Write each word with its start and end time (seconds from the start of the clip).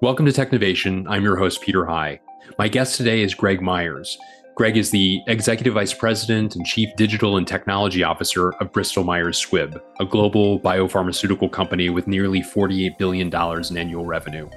Welcome 0.00 0.26
to 0.26 0.32
Technovation. 0.32 1.06
I'm 1.08 1.22
your 1.22 1.36
host, 1.36 1.62
Peter 1.62 1.86
High. 1.86 2.20
My 2.58 2.66
guest 2.68 2.96
today 2.96 3.22
is 3.22 3.32
Greg 3.32 3.62
Meyers. 3.62 4.18
Greg 4.56 4.76
is 4.76 4.90
the 4.90 5.20
Executive 5.28 5.74
Vice 5.74 5.94
President 5.94 6.56
and 6.56 6.66
Chief 6.66 6.90
Digital 6.96 7.36
and 7.36 7.46
Technology 7.46 8.02
Officer 8.02 8.50
of 8.54 8.72
Bristol 8.72 9.04
Myers 9.04 9.42
Squibb, 9.42 9.80
a 10.00 10.04
global 10.04 10.58
biopharmaceutical 10.60 11.50
company 11.50 11.90
with 11.90 12.08
nearly 12.08 12.40
$48 12.40 12.98
billion 12.98 13.28
in 13.32 13.76
annual 13.76 14.04
revenue. 14.04 14.50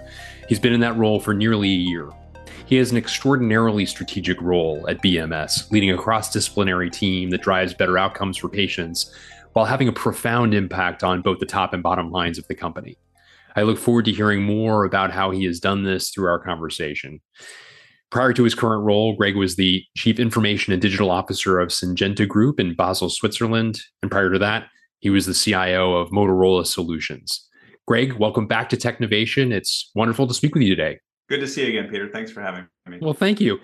He's 0.50 0.60
been 0.60 0.74
in 0.74 0.82
that 0.82 0.98
role 0.98 1.20
for 1.20 1.36
nearly 1.36 1.70
a 1.70 1.72
year. 1.72 2.10
He 2.66 2.76
has 2.78 2.92
an 2.92 2.98
extraordinarily 2.98 3.86
strategic 3.86 4.42
role 4.42 4.90
at 4.90 5.02
BMS, 5.04 5.72
leading 5.72 5.92
a 5.92 5.98
cross 5.98 6.32
disciplinary 6.32 6.90
team 6.90 7.30
that 7.30 7.42
drives 7.42 7.76
better 7.76 7.98
outcomes 7.98 8.38
for 8.38 8.50
patients 8.50 9.14
while 9.54 9.66
having 9.66 9.88
a 9.88 9.94
profound 9.94 10.54
impact 10.54 11.04
on 11.04 11.22
both 11.22 11.40
the 11.40 11.46
top 11.46 11.74
and 11.74 11.84
bottom 11.84 12.12
lines 12.12 12.38
of 12.38 12.48
the 12.48 12.56
company. 12.56 12.98
I 13.58 13.64
look 13.64 13.80
forward 13.80 14.06
to 14.06 14.12
hearing 14.12 14.44
more 14.44 14.84
about 14.84 15.12
how 15.12 15.32
he 15.32 15.44
has 15.46 15.60
done 15.60 15.84
this 15.84 16.12
through 16.12 16.28
our 16.28 16.38
conversation. 16.38 17.20
Prior 18.12 18.32
to 18.32 18.44
his 18.44 18.54
current 18.54 18.86
role, 18.86 19.16
Greg 19.16 19.36
was 19.36 19.56
the 19.56 19.84
Chief 19.98 20.20
Information 20.20 20.74
and 20.74 20.82
Digital 20.82 21.10
Officer 21.10 21.60
of 21.60 21.70
Syngenta 21.70 22.28
Group 22.28 22.60
in 22.60 22.76
Basel, 22.76 23.10
Switzerland. 23.10 23.82
And 24.04 24.12
prior 24.12 24.32
to 24.32 24.38
that, 24.38 24.68
he 25.00 25.10
was 25.10 25.26
the 25.26 25.34
CIO 25.34 25.96
of 25.96 26.12
Motorola 26.12 26.68
Solutions. 26.68 27.50
Greg, 27.88 28.14
welcome 28.14 28.46
back 28.46 28.70
to 28.70 28.78
Technovation. 28.78 29.52
It's 29.52 29.90
wonderful 29.96 30.28
to 30.28 30.36
speak 30.36 30.54
with 30.54 30.62
you 30.62 30.76
today. 30.76 31.00
Good 31.28 31.40
to 31.40 31.48
see 31.48 31.64
you 31.64 31.80
again, 31.80 31.90
Peter. 31.90 32.10
Thanks 32.14 32.30
for 32.30 32.42
having 32.42 32.68
me. 32.88 33.00
Well, 33.02 33.14
thank 33.16 33.42
you. 33.42 33.60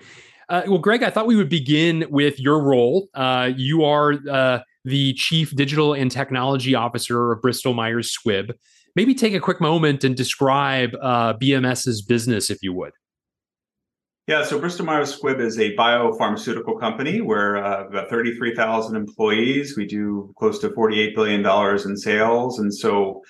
Uh, 0.48 0.62
well, 0.66 0.78
Greg, 0.78 1.04
I 1.04 1.10
thought 1.10 1.28
we 1.28 1.36
would 1.36 1.48
begin 1.48 2.04
with 2.10 2.40
your 2.40 2.60
role. 2.60 3.08
Uh, 3.14 3.52
you 3.56 3.84
are 3.84 4.14
uh, 4.28 4.58
the 4.84 5.12
Chief 5.14 5.54
Digital 5.54 5.94
and 5.94 6.10
Technology 6.10 6.74
Officer 6.74 7.30
of 7.30 7.40
Bristol 7.40 7.74
Myers 7.74 8.12
Squibb 8.12 8.54
maybe 8.94 9.14
take 9.14 9.34
a 9.34 9.40
quick 9.40 9.60
moment 9.60 10.04
and 10.04 10.16
describe 10.16 10.94
uh, 11.00 11.34
BMS's 11.34 12.02
business, 12.02 12.50
if 12.50 12.62
you 12.62 12.72
would. 12.72 12.92
Yeah, 14.26 14.42
so 14.42 14.58
Bristol 14.58 14.86
Myers 14.86 15.20
Squibb 15.20 15.38
is 15.38 15.58
a 15.58 15.76
biopharmaceutical 15.76 16.80
company. 16.80 17.20
We're 17.20 17.56
uh, 17.56 17.88
about 17.88 18.08
33,000 18.08 18.96
employees. 18.96 19.76
We 19.76 19.86
do 19.86 20.32
close 20.38 20.58
to 20.60 20.70
$48 20.70 21.14
billion 21.14 21.46
in 21.86 21.96
sales. 21.98 22.58
And 22.58 22.74
so 22.74 23.20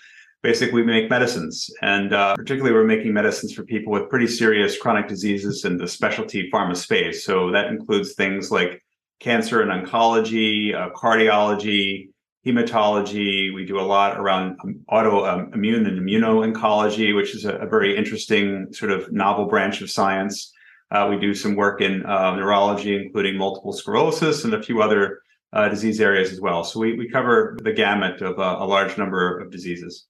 basically, 0.45 0.83
we 0.83 0.87
make 0.87 1.11
medicines. 1.11 1.69
And 1.83 2.13
uh, 2.13 2.37
particularly, 2.37 2.73
we're 2.73 2.85
making 2.85 3.13
medicines 3.13 3.53
for 3.53 3.65
people 3.65 3.93
with 3.93 4.09
pretty 4.09 4.29
serious 4.29 4.79
chronic 4.79 5.09
diseases 5.09 5.65
in 5.65 5.79
the 5.79 5.89
specialty 5.89 6.49
pharma 6.55 6.77
space. 6.77 7.25
So 7.25 7.51
that 7.51 7.67
includes 7.67 8.15
things 8.15 8.53
like 8.53 8.81
cancer 9.19 9.63
and 9.63 9.73
oncology, 9.73 10.77
uh, 10.77 10.91
cardiology, 10.91 12.11
hematology. 12.47 13.55
We 13.55 13.65
do 13.65 13.79
a 13.79 13.83
lot 13.83 14.19
around 14.19 14.59
um, 14.63 14.81
autoimmune 14.91 15.81
um, 15.81 15.87
and 15.87 16.01
immuno-oncology, 16.01 17.15
which 17.15 17.35
is 17.35 17.45
a, 17.45 17.57
a, 17.57 17.67
very 17.67 17.97
interesting 17.97 18.73
sort 18.73 18.91
of 18.91 19.11
novel 19.13 19.47
branch 19.47 19.81
of 19.81 19.91
science. 19.91 20.53
Uh, 20.91 21.09
we 21.09 21.19
do 21.19 21.35
some 21.35 21.57
work 21.57 21.81
in 21.81 22.05
uh, 22.05 22.37
neurology, 22.37 22.97
including 22.97 23.37
multiple 23.37 23.73
sclerosis 23.73 24.45
and 24.45 24.53
a 24.53 24.63
few 24.63 24.83
other 24.83 25.21
uh, 25.55 25.69
disease 25.69 26.01
areas 26.01 26.33
as 26.33 26.41
well. 26.41 26.65
So 26.65 26.81
we, 26.81 26.95
we 26.95 27.09
cover 27.09 27.57
the 27.63 27.73
gamut 27.73 28.21
of 28.21 28.39
uh, 28.39 28.57
a 28.59 28.67
large 28.67 28.99
number 28.99 29.39
of 29.39 29.51
diseases. 29.51 30.07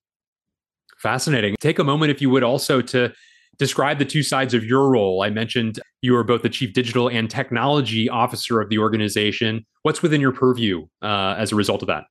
Fascinating. 0.99 1.55
Take 1.61 1.79
a 1.79 1.85
moment, 1.85 2.11
if 2.11 2.21
you 2.21 2.31
would, 2.31 2.43
also 2.43 2.81
to 2.81 3.13
describe 3.59 3.99
the 3.99 4.05
two 4.05 4.23
sides 4.23 4.55
of 4.55 4.65
your 4.65 4.91
role. 4.91 5.23
I 5.23 5.31
mentioned 5.31 5.79
you 6.03 6.17
are 6.17 6.25
both 6.25 6.43
the 6.43 6.49
chief 6.49 6.73
digital 6.73 7.09
and 7.09 7.31
technology 7.31 8.09
officer 8.09 8.61
of 8.61 8.69
the 8.69 8.79
organization. 8.79 9.65
What's 9.83 10.03
within 10.03 10.21
your 10.21 10.33
purview 10.33 10.87
uh, 11.03 11.37
as 11.39 11.53
a 11.53 11.57
result 11.57 11.83
of 11.83 11.89
that? 11.89 12.05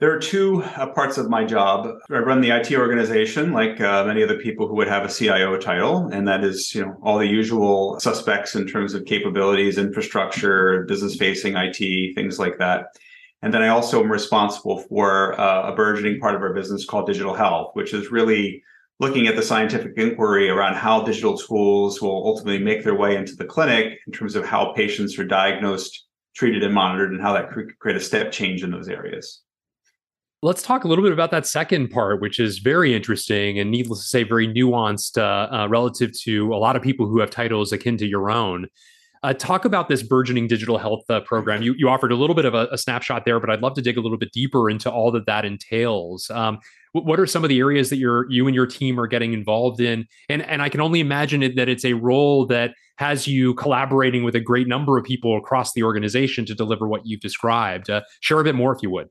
There 0.00 0.14
are 0.14 0.20
two 0.20 0.62
uh, 0.62 0.86
parts 0.90 1.18
of 1.18 1.28
my 1.28 1.44
job. 1.44 1.88
I 2.08 2.18
run 2.18 2.40
the 2.40 2.50
IT 2.50 2.72
organization, 2.72 3.52
like 3.52 3.80
uh, 3.80 4.04
many 4.04 4.22
of 4.22 4.28
the 4.28 4.36
people 4.36 4.68
who 4.68 4.76
would 4.76 4.86
have 4.86 5.04
a 5.04 5.12
CIO 5.12 5.56
title, 5.56 6.08
and 6.12 6.28
that 6.28 6.44
is, 6.44 6.72
you 6.72 6.86
know, 6.86 6.96
all 7.02 7.18
the 7.18 7.26
usual 7.26 7.98
suspects 7.98 8.54
in 8.54 8.68
terms 8.68 8.94
of 8.94 9.06
capabilities, 9.06 9.76
infrastructure, 9.76 10.84
business-facing 10.84 11.56
IT, 11.56 12.14
things 12.14 12.38
like 12.38 12.58
that. 12.58 12.96
And 13.42 13.52
then 13.52 13.60
I 13.60 13.68
also 13.68 14.00
am 14.00 14.10
responsible 14.10 14.82
for 14.82 15.38
uh, 15.40 15.72
a 15.72 15.74
burgeoning 15.74 16.20
part 16.20 16.36
of 16.36 16.42
our 16.42 16.54
business 16.54 16.84
called 16.84 17.08
digital 17.08 17.34
health, 17.34 17.70
which 17.72 17.92
is 17.92 18.12
really 18.12 18.62
looking 19.00 19.26
at 19.26 19.34
the 19.34 19.42
scientific 19.42 19.94
inquiry 19.96 20.48
around 20.48 20.76
how 20.76 21.02
digital 21.02 21.36
tools 21.36 22.00
will 22.00 22.24
ultimately 22.24 22.62
make 22.62 22.84
their 22.84 22.94
way 22.94 23.16
into 23.16 23.34
the 23.34 23.44
clinic 23.44 23.98
in 24.06 24.12
terms 24.12 24.36
of 24.36 24.46
how 24.46 24.72
patients 24.74 25.18
are 25.18 25.24
diagnosed, 25.24 26.06
treated, 26.36 26.62
and 26.62 26.72
monitored, 26.72 27.10
and 27.10 27.20
how 27.20 27.32
that 27.32 27.50
could 27.50 27.76
create 27.80 27.96
a 27.96 28.00
step 28.00 28.30
change 28.30 28.62
in 28.62 28.70
those 28.70 28.88
areas. 28.88 29.42
Let's 30.40 30.62
talk 30.62 30.84
a 30.84 30.88
little 30.88 31.02
bit 31.02 31.12
about 31.12 31.32
that 31.32 31.48
second 31.48 31.88
part, 31.88 32.20
which 32.20 32.38
is 32.38 32.60
very 32.60 32.94
interesting 32.94 33.58
and 33.58 33.72
needless 33.72 34.02
to 34.02 34.06
say, 34.06 34.22
very 34.22 34.46
nuanced 34.46 35.18
uh, 35.18 35.52
uh, 35.52 35.68
relative 35.68 36.12
to 36.20 36.54
a 36.54 36.58
lot 36.58 36.76
of 36.76 36.82
people 36.82 37.08
who 37.08 37.18
have 37.18 37.28
titles 37.28 37.72
akin 37.72 37.96
to 37.96 38.06
your 38.06 38.30
own. 38.30 38.68
Uh, 39.24 39.34
talk 39.34 39.64
about 39.64 39.88
this 39.88 40.04
burgeoning 40.04 40.46
digital 40.46 40.78
health 40.78 41.02
uh, 41.08 41.18
program. 41.22 41.60
You, 41.62 41.74
you 41.76 41.88
offered 41.88 42.12
a 42.12 42.14
little 42.14 42.36
bit 42.36 42.44
of 42.44 42.54
a, 42.54 42.68
a, 42.70 42.78
snapshot 42.78 43.24
there, 43.24 43.40
but 43.40 43.50
I'd 43.50 43.62
love 43.62 43.74
to 43.74 43.82
dig 43.82 43.96
a 43.96 44.00
little 44.00 44.16
bit 44.16 44.30
deeper 44.30 44.70
into 44.70 44.88
all 44.88 45.10
that 45.10 45.26
that 45.26 45.44
entails. 45.44 46.30
Um, 46.30 46.60
what 46.92 47.18
are 47.18 47.26
some 47.26 47.42
of 47.42 47.48
the 47.48 47.58
areas 47.58 47.90
that 47.90 47.96
you're, 47.96 48.30
you 48.30 48.46
and 48.46 48.54
your 48.54 48.66
team 48.66 49.00
are 49.00 49.08
getting 49.08 49.32
involved 49.32 49.80
in? 49.80 50.06
And, 50.28 50.42
and 50.42 50.62
I 50.62 50.68
can 50.68 50.80
only 50.80 51.00
imagine 51.00 51.42
it, 51.42 51.56
that 51.56 51.68
it's 51.68 51.84
a 51.84 51.94
role 51.94 52.46
that 52.46 52.74
has 52.98 53.26
you 53.26 53.54
collaborating 53.54 54.22
with 54.22 54.36
a 54.36 54.40
great 54.40 54.68
number 54.68 54.98
of 54.98 55.04
people 55.04 55.36
across 55.36 55.72
the 55.72 55.82
organization 55.82 56.46
to 56.46 56.54
deliver 56.54 56.86
what 56.86 57.04
you've 57.04 57.20
described. 57.20 57.90
Uh, 57.90 58.02
share 58.20 58.38
a 58.38 58.44
bit 58.44 58.54
more 58.54 58.72
if 58.72 58.84
you 58.84 58.90
would. 58.90 59.08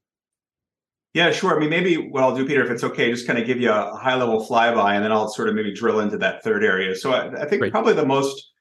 Yeah, 1.14 1.32
sure. 1.32 1.56
I 1.56 1.60
mean, 1.60 1.70
maybe 1.70 1.96
what 1.96 2.24
I'll 2.24 2.36
do, 2.36 2.46
Peter, 2.46 2.64
if 2.64 2.70
it's 2.70 2.84
okay, 2.84 3.10
just 3.10 3.26
kind 3.26 3.40
of 3.40 3.48
give 3.48 3.60
you 3.60 3.72
a 3.72 3.96
high 3.96 4.16
level 4.16 4.46
flyby, 4.46 4.96
and 4.96 5.04
then 5.04 5.12
I'll 5.12 5.30
sort 5.30 5.50
of 5.50 5.56
maybe 5.56 5.74
drill 5.74 6.02
into 6.02 6.18
that 6.20 6.44
third 6.44 6.64
area. 6.64 6.96
So 6.96 7.14
I, 7.14 7.42
I 7.42 7.46
think 7.46 7.62
Great. 7.62 7.72
probably 7.72 7.94
the 7.94 8.06
most 8.06 8.52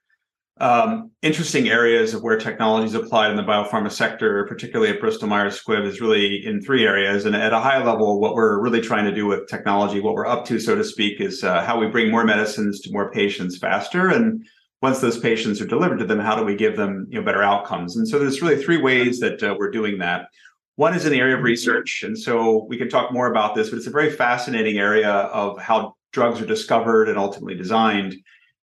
um, 0.58 1.10
interesting 1.20 1.68
areas 1.68 2.14
of 2.14 2.22
where 2.22 2.38
technology 2.38 2.86
is 2.86 2.94
applied 2.94 3.30
in 3.30 3.36
the 3.36 3.42
biopharma 3.42 3.92
sector, 3.92 4.46
particularly 4.46 4.90
at 4.90 5.00
Bristol 5.00 5.28
Myers 5.28 5.60
Squibb, 5.62 5.86
is 5.86 6.00
really 6.00 6.46
in 6.46 6.62
three 6.62 6.86
areas. 6.86 7.26
And 7.26 7.36
at 7.36 7.52
a 7.52 7.60
high 7.60 7.82
level, 7.84 8.20
what 8.20 8.34
we're 8.34 8.58
really 8.58 8.80
trying 8.80 9.04
to 9.04 9.14
do 9.14 9.26
with 9.26 9.48
technology, 9.48 10.00
what 10.00 10.14
we're 10.14 10.26
up 10.26 10.46
to, 10.46 10.58
so 10.58 10.74
to 10.74 10.84
speak, 10.84 11.20
is 11.20 11.44
uh, 11.44 11.62
how 11.62 11.78
we 11.78 11.88
bring 11.88 12.10
more 12.10 12.24
medicines 12.24 12.80
to 12.80 12.92
more 12.92 13.10
patients 13.10 13.58
faster. 13.58 14.08
And 14.08 14.46
once 14.80 15.00
those 15.00 15.18
patients 15.18 15.60
are 15.60 15.66
delivered 15.66 15.98
to 15.98 16.06
them, 16.06 16.20
how 16.20 16.36
do 16.36 16.44
we 16.44 16.54
give 16.54 16.76
them 16.76 17.06
you 17.10 17.18
know, 17.18 17.24
better 17.24 17.42
outcomes? 17.42 17.96
And 17.96 18.08
so 18.08 18.18
there's 18.18 18.40
really 18.40 18.62
three 18.62 18.78
ways 18.78 19.20
that 19.20 19.42
uh, 19.42 19.54
we're 19.58 19.70
doing 19.70 19.98
that. 19.98 20.28
One 20.76 20.94
is 20.94 21.06
in 21.06 21.12
the 21.12 21.20
area 21.20 21.36
of 21.36 21.42
research. 21.42 22.02
And 22.04 22.18
so 22.18 22.64
we 22.68 22.76
can 22.76 22.88
talk 22.88 23.12
more 23.12 23.30
about 23.30 23.54
this, 23.54 23.70
but 23.70 23.78
it's 23.78 23.86
a 23.86 23.90
very 23.90 24.10
fascinating 24.10 24.78
area 24.78 25.10
of 25.10 25.58
how 25.58 25.96
drugs 26.12 26.40
are 26.40 26.46
discovered 26.46 27.08
and 27.08 27.18
ultimately 27.18 27.54
designed. 27.54 28.14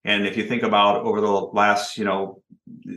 And 0.06 0.28
if 0.28 0.38
you 0.38 0.46
think 0.46 0.64
about 0.64 1.02
over 1.04 1.22
the 1.22 1.32
last, 1.32 1.98
you 1.98 2.06
know, 2.06 2.42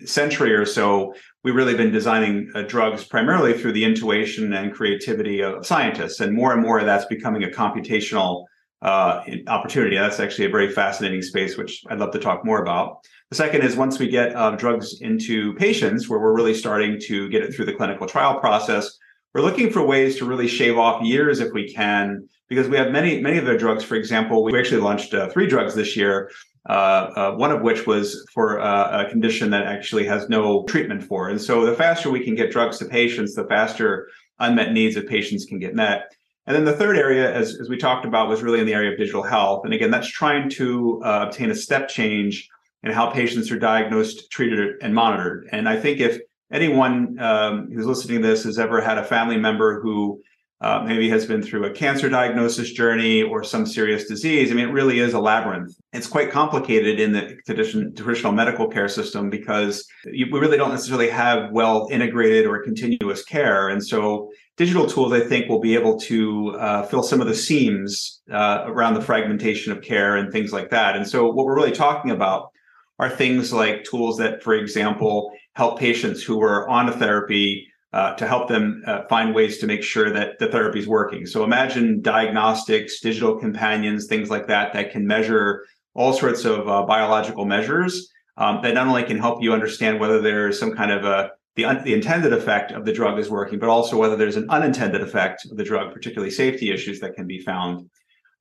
century 0.04 0.52
or 0.54 0.66
so, 0.66 1.14
we've 1.44 1.54
really 1.54 1.76
been 1.76 1.92
designing 1.92 2.50
uh, 2.54 2.62
drugs 2.62 3.04
primarily 3.04 3.56
through 3.56 3.72
the 3.72 3.84
intuition 3.84 4.52
and 4.52 4.74
creativity 4.74 5.40
of 5.40 5.64
scientists. 5.64 6.20
And 6.20 6.34
more 6.34 6.52
and 6.52 6.60
more 6.60 6.78
of 6.78 6.86
that's 6.86 7.06
becoming 7.06 7.44
a 7.44 7.48
computational 7.48 8.44
uh, 8.82 9.22
opportunity. 9.46 9.96
That's 9.96 10.20
actually 10.20 10.46
a 10.46 10.50
very 10.50 10.70
fascinating 10.70 11.22
space, 11.22 11.56
which 11.56 11.82
I'd 11.88 11.98
love 11.98 12.12
to 12.12 12.18
talk 12.18 12.44
more 12.44 12.60
about. 12.60 12.98
The 13.30 13.36
second 13.36 13.62
is 13.62 13.76
once 13.76 13.98
we 13.98 14.08
get 14.08 14.36
uh, 14.36 14.52
drugs 14.56 15.00
into 15.00 15.54
patients, 15.54 16.08
where 16.08 16.20
we're 16.20 16.34
really 16.34 16.54
starting 16.54 17.00
to 17.06 17.28
get 17.30 17.42
it 17.42 17.54
through 17.54 17.64
the 17.64 17.72
clinical 17.72 18.06
trial 18.06 18.38
process, 18.38 18.98
we're 19.36 19.42
looking 19.42 19.70
for 19.70 19.84
ways 19.84 20.16
to 20.16 20.24
really 20.24 20.48
shave 20.48 20.78
off 20.78 21.02
years 21.02 21.40
if 21.40 21.52
we 21.52 21.70
can, 21.70 22.26
because 22.48 22.68
we 22.68 22.76
have 22.78 22.90
many, 22.90 23.20
many 23.20 23.36
of 23.36 23.44
the 23.44 23.54
drugs. 23.54 23.84
For 23.84 23.94
example, 23.94 24.42
we 24.42 24.58
actually 24.58 24.80
launched 24.80 25.12
uh, 25.12 25.28
three 25.28 25.46
drugs 25.46 25.74
this 25.74 25.94
year. 25.94 26.30
Uh, 26.70 27.12
uh, 27.16 27.32
one 27.34 27.52
of 27.52 27.60
which 27.60 27.86
was 27.86 28.26
for 28.32 28.58
uh, 28.60 29.04
a 29.04 29.10
condition 29.10 29.50
that 29.50 29.66
actually 29.66 30.06
has 30.06 30.30
no 30.30 30.64
treatment 30.64 31.02
for. 31.02 31.28
And 31.28 31.40
so 31.40 31.66
the 31.66 31.74
faster 31.74 32.10
we 32.10 32.24
can 32.24 32.34
get 32.34 32.50
drugs 32.50 32.78
to 32.78 32.86
patients, 32.86 33.34
the 33.34 33.44
faster 33.44 34.08
unmet 34.40 34.72
needs 34.72 34.96
of 34.96 35.06
patients 35.06 35.44
can 35.44 35.58
get 35.58 35.74
met. 35.74 36.12
And 36.46 36.56
then 36.56 36.64
the 36.64 36.72
third 36.72 36.96
area, 36.96 37.32
as, 37.32 37.60
as 37.60 37.68
we 37.68 37.76
talked 37.76 38.06
about, 38.06 38.28
was 38.28 38.42
really 38.42 38.58
in 38.58 38.66
the 38.66 38.74
area 38.74 38.90
of 38.90 38.98
digital 38.98 39.22
health. 39.22 39.64
And 39.64 39.74
again, 39.74 39.90
that's 39.90 40.08
trying 40.08 40.48
to 40.50 41.02
uh, 41.04 41.26
obtain 41.28 41.50
a 41.50 41.54
step 41.54 41.88
change 41.88 42.48
in 42.82 42.90
how 42.90 43.10
patients 43.10 43.50
are 43.50 43.58
diagnosed, 43.58 44.30
treated, 44.30 44.76
and 44.80 44.94
monitored. 44.94 45.46
And 45.52 45.68
I 45.68 45.76
think 45.76 46.00
if 46.00 46.20
anyone 46.52 47.18
um, 47.18 47.70
who's 47.72 47.86
listening 47.86 48.22
to 48.22 48.28
this 48.28 48.44
has 48.44 48.58
ever 48.58 48.80
had 48.80 48.98
a 48.98 49.04
family 49.04 49.36
member 49.36 49.80
who 49.80 50.22
uh, 50.60 50.82
maybe 50.86 51.08
has 51.10 51.26
been 51.26 51.42
through 51.42 51.64
a 51.64 51.70
cancer 51.70 52.08
diagnosis 52.08 52.72
journey 52.72 53.22
or 53.22 53.44
some 53.44 53.66
serious 53.66 54.06
disease. 54.06 54.50
I 54.50 54.54
mean, 54.54 54.68
it 54.68 54.72
really 54.72 55.00
is 55.00 55.12
a 55.12 55.20
labyrinth. 55.20 55.76
It's 55.92 56.06
quite 56.06 56.30
complicated 56.30 56.98
in 56.98 57.12
the 57.12 57.36
tradition, 57.44 57.94
traditional 57.94 58.32
medical 58.32 58.66
care 58.66 58.88
system 58.88 59.28
because 59.28 59.86
you, 60.06 60.28
we 60.32 60.38
really 60.38 60.56
don't 60.56 60.70
necessarily 60.70 61.10
have 61.10 61.52
well 61.52 61.88
integrated 61.90 62.46
or 62.46 62.62
continuous 62.62 63.22
care. 63.22 63.68
And 63.68 63.84
so, 63.84 64.30
digital 64.56 64.86
tools, 64.86 65.12
I 65.12 65.20
think, 65.20 65.50
will 65.50 65.60
be 65.60 65.74
able 65.74 66.00
to 66.00 66.56
uh, 66.58 66.82
fill 66.84 67.02
some 67.02 67.20
of 67.20 67.26
the 67.26 67.34
seams 67.34 68.22
uh, 68.32 68.64
around 68.64 68.94
the 68.94 69.02
fragmentation 69.02 69.72
of 69.72 69.82
care 69.82 70.16
and 70.16 70.32
things 70.32 70.54
like 70.54 70.70
that. 70.70 70.96
And 70.96 71.06
so, 71.06 71.26
what 71.26 71.44
we're 71.44 71.56
really 71.56 71.72
talking 71.72 72.12
about 72.12 72.50
are 72.98 73.10
things 73.10 73.52
like 73.52 73.84
tools 73.84 74.16
that, 74.16 74.42
for 74.42 74.54
example, 74.54 75.30
help 75.56 75.78
patients 75.78 76.22
who 76.22 76.42
are 76.42 76.68
on 76.68 76.88
a 76.88 76.92
therapy 76.92 77.66
uh, 77.94 78.14
to 78.14 78.26
help 78.26 78.46
them 78.46 78.82
uh, 78.86 79.04
find 79.08 79.34
ways 79.34 79.56
to 79.56 79.66
make 79.66 79.82
sure 79.82 80.10
that 80.12 80.38
the 80.38 80.48
therapy 80.48 80.78
is 80.78 80.86
working. 80.86 81.24
So 81.24 81.44
imagine 81.44 82.02
diagnostics, 82.02 83.00
digital 83.00 83.38
companions, 83.38 84.06
things 84.06 84.28
like 84.28 84.46
that 84.48 84.74
that 84.74 84.90
can 84.90 85.06
measure 85.06 85.64
all 85.94 86.12
sorts 86.12 86.44
of 86.44 86.68
uh, 86.68 86.82
biological 86.82 87.46
measures 87.46 88.12
um, 88.36 88.60
that 88.62 88.74
not 88.74 88.86
only 88.86 89.02
can 89.04 89.18
help 89.18 89.42
you 89.42 89.54
understand 89.54 89.98
whether 89.98 90.20
there's 90.20 90.60
some 90.60 90.76
kind 90.76 90.92
of 90.92 91.04
a 91.04 91.30
the, 91.54 91.64
the 91.84 91.94
intended 91.94 92.34
effect 92.34 92.70
of 92.72 92.84
the 92.84 92.92
drug 92.92 93.18
is 93.18 93.30
working, 93.30 93.58
but 93.58 93.70
also 93.70 93.96
whether 93.96 94.14
there's 94.14 94.36
an 94.36 94.50
unintended 94.50 95.00
effect 95.00 95.46
of 95.50 95.56
the 95.56 95.64
drug, 95.64 95.90
particularly 95.90 96.30
safety 96.30 96.70
issues 96.70 97.00
that 97.00 97.14
can 97.14 97.26
be 97.26 97.40
found. 97.40 97.88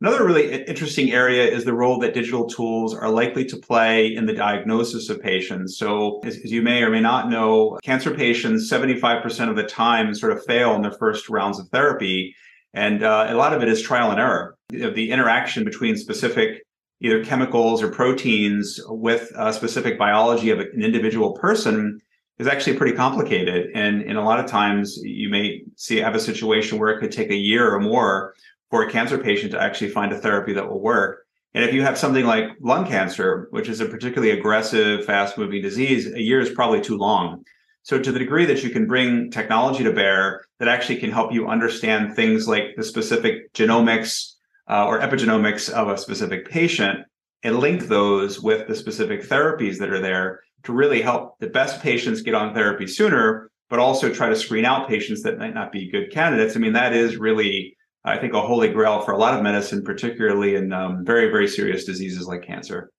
Another 0.02 0.26
really 0.26 0.64
interesting 0.66 1.14
area 1.14 1.50
is 1.50 1.64
the 1.64 1.74
role 1.74 2.00
that 2.00 2.14
digital 2.14 2.48
tools 2.48 2.94
are 2.94 3.10
likely 3.10 3.46
to 3.46 3.56
play 3.56 4.14
in 4.14 4.26
the 4.26 4.34
diagnosis 4.34 5.10
of 5.10 5.22
patients. 5.22 5.78
So, 5.78 6.20
as, 6.26 6.38
as, 6.38 6.52
you 6.52 6.62
may 6.62 6.84
or 6.84 6.90
may 6.90 7.00
not 7.00 7.30
know, 7.30 7.80
cancer 7.82 8.14
patients 8.14 8.70
75% 8.70 9.50
of 9.50 9.56
the 9.56 9.64
time 9.64 10.14
sort 10.14 10.34
of 10.34 10.44
fail 10.44 10.76
in 10.76 10.82
their 10.82 10.92
first 10.92 11.30
rounds 11.30 11.60
of 11.60 11.70
therapy. 11.70 12.36
And 12.74 13.04
uh, 13.04 13.28
a 13.30 13.36
lot 13.36 13.54
of 13.54 13.64
it 13.64 13.70
is 13.70 13.82
trial 13.82 14.12
and 14.12 14.20
error. 14.20 14.58
The 14.70 15.12
interaction 15.12 15.64
between 15.64 15.96
specific 15.96 16.62
either 17.00 17.24
chemicals 17.24 17.82
or 17.82 17.90
proteins 17.90 18.82
with 18.88 19.32
a 19.36 19.54
specific 19.54 19.98
biology 19.98 20.50
of 20.50 20.60
an 20.60 20.82
individual 20.82 21.34
person 21.34 22.02
is 22.38 22.48
actually 22.48 22.76
pretty 22.76 22.96
complicated. 22.96 23.70
And, 23.74 24.02
and 24.02 24.18
a 24.18 24.22
lot 24.22 24.40
of 24.40 24.46
times 24.46 24.98
you 25.02 25.30
may 25.30 25.62
see 25.78 25.98
have 25.98 26.16
a 26.16 26.20
situation 26.20 26.80
where 26.80 26.90
it 26.90 27.00
could 27.00 27.12
take 27.12 27.30
a 27.30 27.36
year 27.36 27.74
or 27.74 27.80
more 27.80 28.34
for 28.76 28.84
a 28.84 28.92
cancer 28.92 29.18
patient 29.18 29.54
to 29.54 29.62
actually 29.62 29.90
find 29.90 30.12
a 30.12 30.20
therapy 30.20 30.52
that 30.52 30.68
will 30.68 30.82
work. 30.82 31.24
And 31.54 31.64
if 31.64 31.74
you 31.74 31.82
have 31.84 31.98
something 31.98 32.26
like 32.26 32.50
lung 32.60 32.86
cancer, 32.86 33.48
which 33.52 33.70
is 33.70 33.80
a 33.80 33.86
particularly 33.86 34.38
aggressive, 34.38 35.06
fast 35.06 35.38
moving 35.38 35.62
disease, 35.62 36.12
a 36.12 36.22
year 36.22 36.42
is 36.42 36.50
probably 36.50 36.82
too 36.82 36.98
long. 36.98 37.46
So, 37.84 37.98
to 37.98 38.12
the 38.12 38.20
degree 38.20 38.44
that 38.44 38.66
you 38.66 38.72
can 38.72 38.86
bring 38.86 39.32
technology 39.32 39.86
to 39.86 39.94
bear 39.94 40.44
that 40.60 40.68
actually 40.68 40.98
can 40.98 41.10
help 41.10 41.32
you 41.32 41.48
understand 41.48 42.18
things 42.18 42.50
like 42.50 42.76
the 42.76 42.84
specific 42.84 43.54
genomics 43.54 44.34
uh, 44.70 44.86
or 44.86 45.00
epigenomics 45.00 45.70
of 45.70 45.88
a 45.88 45.98
specific 45.98 46.50
patient 46.50 47.00
and 47.44 47.60
link 47.60 47.84
those 47.84 48.42
with 48.42 48.68
the 48.68 48.76
specific 48.76 49.22
therapies 49.22 49.78
that 49.78 49.90
are 49.90 50.02
there 50.02 50.42
to 50.64 50.74
really 50.74 51.02
help 51.02 51.40
the 51.40 51.48
best 51.48 51.82
patients 51.82 52.22
get 52.22 52.36
on 52.36 52.54
therapy 52.54 52.88
sooner, 52.88 53.50
but 53.70 53.80
also 53.80 54.14
try 54.14 54.28
to 54.28 54.36
screen 54.36 54.66
out 54.66 54.90
patients 54.90 55.24
that 55.24 55.38
might 55.40 55.54
not 55.54 55.72
be 55.72 55.90
good 55.90 56.12
candidates. 56.12 56.58
I 56.58 56.60
mean, 56.60 56.74
that 56.74 56.92
is 56.92 57.16
really, 57.16 57.75
I 58.06 58.18
think, 58.18 58.34
a 58.34 58.42
holy 58.42 58.70
grail 58.70 59.02
for 59.02 59.12
a 59.12 59.18
lot 59.18 59.34
of 59.34 59.42
medicine, 59.42 59.84
particularly 59.84 60.56
in 60.56 60.72
um, 60.72 61.04
very, 61.04 61.30
very 61.30 61.48
serious 61.48 61.86
diseases 61.86 62.28
like 62.28 62.44
cancer. 62.44 62.92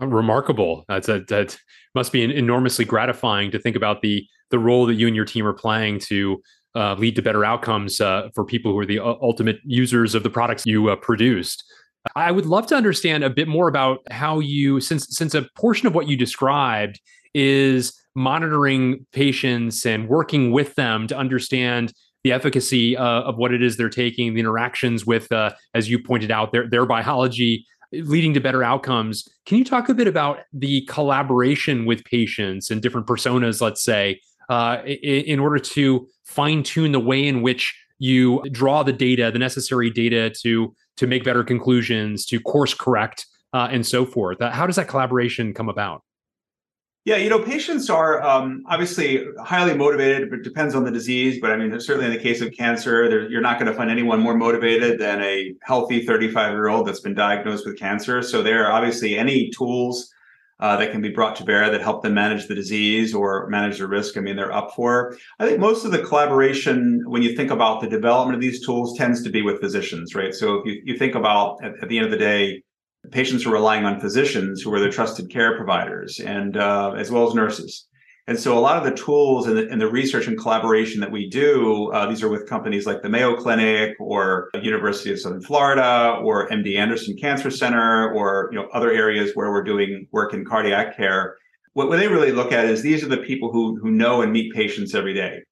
Remarkable. 0.00 0.84
That's 0.88 1.08
a, 1.08 1.20
that 1.28 1.58
must 1.94 2.12
be 2.12 2.22
enormously 2.22 2.84
gratifying 2.84 3.50
to 3.52 3.58
think 3.58 3.76
about 3.76 4.02
the 4.02 4.26
the 4.50 4.58
role 4.58 4.86
that 4.86 4.94
you 4.94 5.06
and 5.06 5.16
your 5.16 5.24
team 5.24 5.46
are 5.46 5.52
playing 5.52 5.98
to 5.98 6.40
uh, 6.76 6.94
lead 6.94 7.16
to 7.16 7.22
better 7.22 7.44
outcomes 7.44 8.00
uh, 8.00 8.28
for 8.34 8.44
people 8.44 8.72
who 8.72 8.78
are 8.78 8.86
the 8.86 8.98
uh, 8.98 9.14
ultimate 9.22 9.58
users 9.64 10.14
of 10.14 10.22
the 10.22 10.30
products 10.30 10.64
you 10.66 10.88
uh, 10.88 10.96
produced. 10.96 11.64
I 12.14 12.30
would 12.30 12.46
love 12.46 12.66
to 12.68 12.76
understand 12.76 13.24
a 13.24 13.30
bit 13.30 13.48
more 13.48 13.68
about 13.68 14.00
how 14.10 14.38
you, 14.38 14.80
since 14.80 15.06
since 15.10 15.34
a 15.34 15.48
portion 15.56 15.86
of 15.86 15.94
what 15.94 16.06
you 16.06 16.16
described 16.16 17.00
is 17.34 17.92
monitoring 18.14 19.06
patients 19.12 19.84
and 19.84 20.08
working 20.08 20.52
with 20.52 20.74
them 20.74 21.06
to 21.06 21.16
understand 21.16 21.92
the 22.26 22.32
efficacy 22.32 22.96
uh, 22.96 23.22
of 23.22 23.36
what 23.36 23.54
it 23.54 23.62
is 23.62 23.76
they're 23.76 23.88
taking, 23.88 24.34
the 24.34 24.40
interactions 24.40 25.06
with, 25.06 25.30
uh, 25.30 25.52
as 25.74 25.88
you 25.88 25.96
pointed 25.96 26.32
out, 26.32 26.50
their 26.50 26.68
their 26.68 26.84
biology 26.84 27.64
leading 27.92 28.34
to 28.34 28.40
better 28.40 28.64
outcomes. 28.64 29.28
Can 29.46 29.58
you 29.58 29.64
talk 29.64 29.88
a 29.88 29.94
bit 29.94 30.08
about 30.08 30.40
the 30.52 30.84
collaboration 30.86 31.86
with 31.86 32.04
patients 32.04 32.68
and 32.68 32.82
different 32.82 33.06
personas, 33.06 33.60
let's 33.60 33.80
say, 33.80 34.20
uh, 34.48 34.78
in, 34.84 35.22
in 35.34 35.38
order 35.38 35.60
to 35.60 36.08
fine 36.24 36.64
tune 36.64 36.90
the 36.90 36.98
way 36.98 37.24
in 37.24 37.42
which 37.42 37.72
you 38.00 38.42
draw 38.50 38.82
the 38.82 38.92
data, 38.92 39.30
the 39.30 39.38
necessary 39.38 39.88
data 39.88 40.28
to 40.42 40.74
to 40.96 41.06
make 41.06 41.22
better 41.22 41.44
conclusions, 41.44 42.26
to 42.26 42.40
course 42.40 42.74
correct, 42.74 43.24
uh, 43.52 43.68
and 43.70 43.86
so 43.86 44.04
forth. 44.04 44.42
Uh, 44.42 44.50
how 44.50 44.66
does 44.66 44.74
that 44.74 44.88
collaboration 44.88 45.54
come 45.54 45.68
about? 45.68 46.02
Yeah, 47.06 47.18
you 47.18 47.30
know, 47.30 47.38
patients 47.38 47.88
are 47.88 48.20
um, 48.20 48.64
obviously 48.66 49.24
highly 49.38 49.74
motivated, 49.74 50.32
it 50.32 50.42
depends 50.42 50.74
on 50.74 50.82
the 50.82 50.90
disease. 50.90 51.38
But 51.40 51.52
I 51.52 51.56
mean, 51.56 51.78
certainly 51.78 52.06
in 52.06 52.12
the 52.12 52.18
case 52.18 52.40
of 52.40 52.52
cancer, 52.52 53.28
you're 53.30 53.40
not 53.40 53.60
going 53.60 53.70
to 53.70 53.78
find 53.78 53.92
anyone 53.92 54.18
more 54.18 54.36
motivated 54.36 54.98
than 54.98 55.22
a 55.22 55.54
healthy 55.62 56.04
35 56.04 56.50
year 56.50 56.66
old 56.66 56.88
that's 56.88 56.98
been 56.98 57.14
diagnosed 57.14 57.64
with 57.64 57.78
cancer. 57.78 58.22
So 58.22 58.42
there 58.42 58.66
are 58.66 58.72
obviously 58.72 59.16
any 59.16 59.50
tools 59.50 60.12
uh, 60.58 60.76
that 60.78 60.90
can 60.90 61.00
be 61.00 61.10
brought 61.10 61.36
to 61.36 61.44
bear 61.44 61.70
that 61.70 61.80
help 61.80 62.02
them 62.02 62.14
manage 62.14 62.48
the 62.48 62.56
disease 62.56 63.14
or 63.14 63.46
manage 63.50 63.78
the 63.78 63.86
risk. 63.86 64.16
I 64.16 64.20
mean, 64.20 64.34
they're 64.34 64.52
up 64.52 64.72
for. 64.74 65.16
I 65.38 65.46
think 65.46 65.60
most 65.60 65.84
of 65.84 65.92
the 65.92 66.02
collaboration, 66.02 67.04
when 67.06 67.22
you 67.22 67.36
think 67.36 67.52
about 67.52 67.82
the 67.82 67.88
development 67.88 68.34
of 68.34 68.40
these 68.40 68.66
tools, 68.66 68.98
tends 68.98 69.22
to 69.22 69.30
be 69.30 69.42
with 69.42 69.60
physicians, 69.60 70.16
right? 70.16 70.34
So 70.34 70.56
if 70.56 70.66
you, 70.66 70.82
you 70.84 70.98
think 70.98 71.14
about 71.14 71.62
at, 71.62 71.74
at 71.80 71.88
the 71.88 71.98
end 71.98 72.06
of 72.06 72.10
the 72.10 72.18
day, 72.18 72.64
patients 73.10 73.46
are 73.46 73.50
relying 73.50 73.84
on 73.84 74.00
physicians 74.00 74.62
who 74.62 74.72
are 74.72 74.80
their 74.80 74.90
trusted 74.90 75.30
care 75.30 75.56
providers 75.56 76.20
and 76.20 76.56
uh, 76.56 76.92
as 76.92 77.10
well 77.10 77.28
as 77.28 77.34
nurses. 77.34 77.86
And 78.28 78.38
so 78.38 78.58
a 78.58 78.60
lot 78.60 78.76
of 78.76 78.82
the 78.82 79.00
tools 79.00 79.46
and 79.46 79.56
the, 79.56 79.68
and 79.70 79.80
the 79.80 79.88
research 79.88 80.26
and 80.26 80.36
collaboration 80.36 81.00
that 81.00 81.12
we 81.12 81.28
do, 81.28 81.92
uh, 81.92 82.08
these 82.08 82.24
are 82.24 82.28
with 82.28 82.48
companies 82.48 82.84
like 82.84 83.02
the 83.02 83.08
Mayo 83.08 83.36
Clinic 83.36 83.94
or 84.00 84.50
University 84.60 85.12
of 85.12 85.20
Southern 85.20 85.40
Florida 85.40 86.18
or 86.20 86.48
MD 86.48 86.76
Anderson 86.76 87.16
Cancer 87.16 87.50
Center 87.52 88.12
or 88.12 88.48
you 88.50 88.58
know 88.58 88.66
other 88.72 88.90
areas 88.90 89.30
where 89.34 89.52
we're 89.52 89.62
doing 89.62 90.08
work 90.10 90.34
in 90.34 90.44
cardiac 90.44 90.96
care. 90.96 91.36
What, 91.74 91.88
what 91.88 91.98
they 91.98 92.08
really 92.08 92.32
look 92.32 92.50
at 92.50 92.64
is 92.64 92.82
these 92.82 93.04
are 93.04 93.08
the 93.08 93.18
people 93.18 93.52
who 93.52 93.76
who 93.76 93.92
know 93.92 94.22
and 94.22 94.32
meet 94.32 94.52
patients 94.52 94.92
every 94.92 95.14
day. 95.14 95.42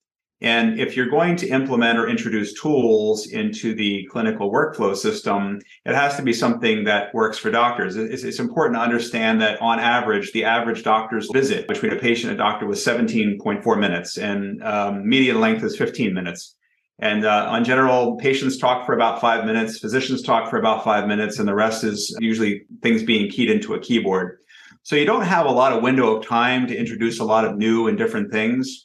And 0.41 0.79
if 0.79 0.97
you're 0.97 1.09
going 1.09 1.37
to 1.37 1.49
implement 1.49 1.99
or 1.99 2.09
introduce 2.09 2.61
tools 2.61 3.29
into 3.29 3.75
the 3.75 4.07
clinical 4.11 4.53
workflow 4.53 4.97
system, 4.97 5.61
it 5.87 5.95
has 5.95 6.17
to 6.17 6.23
be 6.23 6.33
something 6.33 6.85
that 6.85 7.15
works 7.15 7.39
for 7.39 7.51
doctors. 7.51 7.97
It's, 7.97 8.25
it's, 8.25 8.41
important 8.41 8.77
to 8.77 8.83
understand 8.83 9.41
that 9.41 9.63
on 9.63 9.79
average, 9.79 10.33
the 10.33 10.45
average 10.45 10.83
doctor's 10.83 11.31
visit 11.33 11.69
between 11.69 11.93
a 11.93 11.97
patient 11.97 12.33
and 12.33 12.41
a 12.41 12.43
doctor 12.43 12.67
was 12.67 12.85
17.4 12.85 13.79
minutes, 13.79 14.19
and 14.19 14.63
um, 14.63 15.09
median 15.09 15.41
length 15.41 15.63
is 15.63 15.77
15 15.77 16.13
minutes. 16.13 16.57
And 16.99 17.25
uh, 17.25 17.47
on 17.49 17.65
general, 17.65 18.17
patients 18.17 18.59
talk 18.59 18.87
for 18.87 18.95
about 18.95 19.21
five 19.21 19.45
minutes, 19.45 19.79
physicians 19.79 20.21
talk 20.23 20.51
for 20.51 20.59
about 20.59 20.85
five 20.85 21.09
minutes, 21.09 21.39
and 21.39 21.49
the 21.49 21.55
rest 21.55 21.85
is 21.85 22.17
usually 22.21 22.63
things 22.83 23.03
being 23.03 23.31
keyed 23.31 23.51
into 23.51 23.75
a 23.75 23.81
keyboard. 23.81 24.39
So 24.83 24.97
you 24.97 25.07
don't 25.07 25.23
have 25.23 25.47
a 25.47 25.51
lot 25.51 25.73
of 25.73 25.83
window 25.83 26.15
of 26.15 26.27
time 26.27 26.67
to 26.67 26.77
introduce 26.77 27.19
a 27.19 27.25
lot 27.25 27.45
of 27.45 27.57
new 27.57 27.89
and 27.89 27.97
different 27.97 28.31
things. 28.31 28.84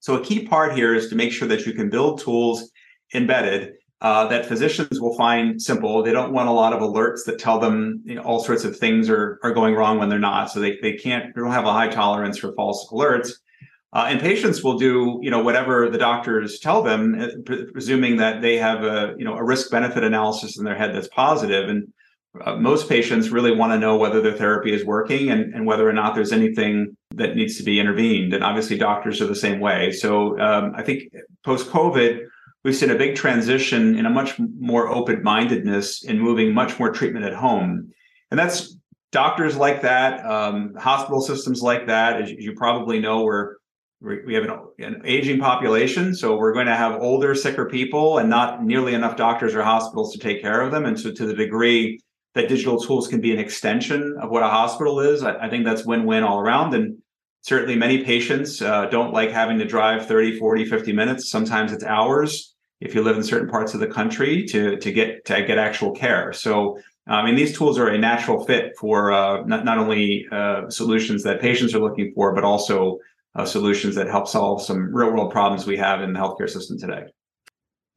So 0.00 0.14
a 0.14 0.24
key 0.24 0.46
part 0.46 0.74
here 0.74 0.94
is 0.94 1.08
to 1.08 1.14
make 1.14 1.32
sure 1.32 1.48
that 1.48 1.66
you 1.66 1.72
can 1.72 1.88
build 1.88 2.20
tools 2.20 2.70
embedded 3.14 3.74
uh, 4.02 4.26
that 4.28 4.46
physicians 4.46 4.98
will 4.98 5.14
find 5.14 5.60
simple. 5.60 6.02
They 6.02 6.12
don't 6.12 6.32
want 6.32 6.48
a 6.48 6.52
lot 6.52 6.72
of 6.72 6.80
alerts 6.80 7.24
that 7.26 7.38
tell 7.38 7.60
them 7.60 8.00
you 8.06 8.14
know, 8.14 8.22
all 8.22 8.42
sorts 8.42 8.64
of 8.64 8.76
things 8.76 9.10
are, 9.10 9.38
are 9.42 9.52
going 9.52 9.74
wrong 9.74 9.98
when 9.98 10.08
they're 10.08 10.18
not. 10.18 10.50
So 10.50 10.58
they, 10.58 10.78
they 10.80 10.94
can't, 10.94 11.34
they 11.34 11.40
don't 11.40 11.52
have 11.52 11.66
a 11.66 11.72
high 11.72 11.88
tolerance 11.88 12.38
for 12.38 12.54
false 12.54 12.88
alerts. 12.90 13.32
Uh, 13.92 14.06
and 14.08 14.20
patients 14.20 14.62
will 14.62 14.78
do, 14.78 15.18
you 15.20 15.30
know, 15.30 15.42
whatever 15.42 15.90
the 15.90 15.98
doctors 15.98 16.60
tell 16.60 16.82
them, 16.82 17.20
uh, 17.20 17.56
presuming 17.72 18.16
that 18.16 18.40
they 18.40 18.56
have 18.56 18.84
a, 18.84 19.14
you 19.18 19.24
know, 19.24 19.34
a 19.34 19.44
risk 19.44 19.70
benefit 19.70 20.02
analysis 20.04 20.56
in 20.56 20.64
their 20.64 20.76
head 20.76 20.94
that's 20.94 21.08
positive. 21.08 21.68
And 21.68 21.92
uh, 22.44 22.54
most 22.54 22.88
patients 22.88 23.30
really 23.30 23.54
want 23.54 23.72
to 23.72 23.78
know 23.78 23.96
whether 23.96 24.20
their 24.20 24.32
therapy 24.32 24.72
is 24.72 24.84
working 24.84 25.30
and, 25.30 25.52
and 25.52 25.66
whether 25.66 25.88
or 25.88 25.92
not 25.92 26.14
there's 26.14 26.32
anything 26.32 26.96
that 27.14 27.34
needs 27.34 27.56
to 27.56 27.64
be 27.64 27.80
intervened. 27.80 28.32
And 28.32 28.44
obviously, 28.44 28.78
doctors 28.78 29.20
are 29.20 29.26
the 29.26 29.34
same 29.34 29.58
way. 29.58 29.90
So 29.90 30.38
um, 30.38 30.72
I 30.76 30.82
think 30.82 31.12
post 31.44 31.68
COVID, 31.70 32.24
we've 32.62 32.76
seen 32.76 32.90
a 32.90 32.94
big 32.94 33.16
transition 33.16 33.98
in 33.98 34.06
a 34.06 34.10
much 34.10 34.38
more 34.38 34.88
open 34.88 35.22
mindedness 35.24 36.04
in 36.04 36.20
moving 36.20 36.54
much 36.54 36.78
more 36.78 36.92
treatment 36.92 37.24
at 37.24 37.34
home. 37.34 37.90
And 38.30 38.38
that's 38.38 38.76
doctors 39.10 39.56
like 39.56 39.82
that, 39.82 40.24
um, 40.24 40.74
hospital 40.76 41.20
systems 41.20 41.62
like 41.62 41.88
that. 41.88 42.22
As 42.22 42.30
you 42.30 42.54
probably 42.54 43.00
know, 43.00 43.24
we're 43.24 43.56
we 44.02 44.32
have 44.32 44.44
an, 44.44 44.58
an, 44.78 45.02
aging 45.04 45.40
population, 45.40 46.14
so 46.14 46.34
we're 46.34 46.54
going 46.54 46.64
to 46.64 46.74
have 46.74 47.02
older, 47.02 47.34
sicker 47.34 47.68
people, 47.68 48.16
and 48.16 48.30
not 48.30 48.64
nearly 48.64 48.94
enough 48.94 49.14
doctors 49.14 49.54
or 49.54 49.62
hospitals 49.62 50.14
to 50.14 50.18
take 50.18 50.40
care 50.40 50.62
of 50.62 50.72
them. 50.72 50.86
And 50.86 50.98
so, 50.98 51.12
to 51.12 51.26
the 51.26 51.34
degree 51.34 52.00
that 52.34 52.48
digital 52.48 52.80
tools 52.80 53.08
can 53.08 53.20
be 53.20 53.32
an 53.32 53.38
extension 53.38 54.16
of 54.20 54.30
what 54.30 54.42
a 54.42 54.48
hospital 54.48 55.00
is. 55.00 55.22
I, 55.22 55.46
I 55.46 55.50
think 55.50 55.64
that's 55.64 55.84
win-win 55.84 56.22
all 56.22 56.40
around. 56.40 56.74
And 56.74 56.98
certainly 57.42 57.76
many 57.76 58.04
patients 58.04 58.62
uh, 58.62 58.86
don't 58.86 59.12
like 59.12 59.30
having 59.30 59.58
to 59.58 59.64
drive 59.64 60.06
30, 60.06 60.38
40, 60.38 60.64
50 60.64 60.92
minutes. 60.92 61.30
Sometimes 61.30 61.72
it's 61.72 61.84
hours 61.84 62.54
if 62.80 62.94
you 62.94 63.02
live 63.02 63.16
in 63.16 63.22
certain 63.22 63.48
parts 63.48 63.74
of 63.74 63.80
the 63.80 63.86
country 63.86 64.46
to, 64.46 64.76
to 64.76 64.92
get 64.92 65.24
to 65.26 65.44
get 65.44 65.58
actual 65.58 65.92
care. 65.92 66.32
So 66.32 66.78
I 67.06 67.24
mean, 67.24 67.34
these 67.34 67.56
tools 67.56 67.78
are 67.78 67.88
a 67.88 67.98
natural 67.98 68.44
fit 68.44 68.76
for 68.78 69.10
uh, 69.10 69.42
not, 69.42 69.64
not 69.64 69.78
only 69.78 70.26
uh, 70.30 70.70
solutions 70.70 71.24
that 71.24 71.40
patients 71.40 71.74
are 71.74 71.80
looking 71.80 72.12
for, 72.14 72.34
but 72.34 72.44
also 72.44 72.98
uh, 73.34 73.44
solutions 73.44 73.96
that 73.96 74.06
help 74.06 74.28
solve 74.28 74.62
some 74.62 74.94
real 74.94 75.10
world 75.10 75.32
problems 75.32 75.66
we 75.66 75.76
have 75.76 76.02
in 76.02 76.12
the 76.12 76.18
healthcare 76.18 76.48
system 76.48 76.78
today. 76.78 77.04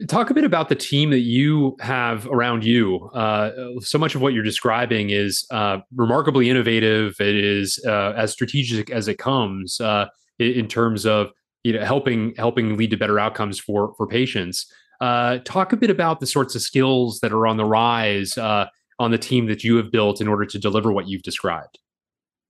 Talk 0.07 0.29
a 0.29 0.33
bit 0.33 0.43
about 0.43 0.69
the 0.69 0.75
team 0.75 1.11
that 1.11 1.19
you 1.19 1.77
have 1.79 2.25
around 2.27 2.65
you. 2.65 3.09
Uh, 3.13 3.51
so 3.79 3.97
much 3.97 4.15
of 4.15 4.21
what 4.21 4.33
you're 4.33 4.43
describing 4.43 5.11
is 5.11 5.45
uh, 5.51 5.77
remarkably 5.95 6.49
innovative. 6.49 7.15
It 7.19 7.35
is 7.35 7.79
uh, 7.87 8.13
as 8.17 8.31
strategic 8.31 8.89
as 8.89 9.07
it 9.07 9.17
comes 9.17 9.79
uh, 9.79 10.07
in 10.39 10.67
terms 10.67 11.05
of 11.05 11.29
you 11.63 11.73
know 11.73 11.85
helping 11.85 12.33
helping 12.37 12.75
lead 12.75 12.89
to 12.89 12.97
better 12.97 13.19
outcomes 13.19 13.59
for 13.59 13.93
for 13.95 14.07
patients. 14.07 14.65
Uh, 14.99 15.37
talk 15.39 15.73
a 15.73 15.77
bit 15.77 15.89
about 15.89 16.19
the 16.19 16.27
sorts 16.27 16.55
of 16.55 16.61
skills 16.61 17.19
that 17.21 17.31
are 17.31 17.45
on 17.45 17.57
the 17.57 17.65
rise 17.65 18.37
uh, 18.37 18.65
on 18.99 19.11
the 19.11 19.17
team 19.17 19.45
that 19.47 19.63
you 19.63 19.75
have 19.75 19.91
built 19.91 20.21
in 20.21 20.27
order 20.27 20.45
to 20.45 20.57
deliver 20.57 20.91
what 20.91 21.07
you've 21.07 21.23
described? 21.23 21.77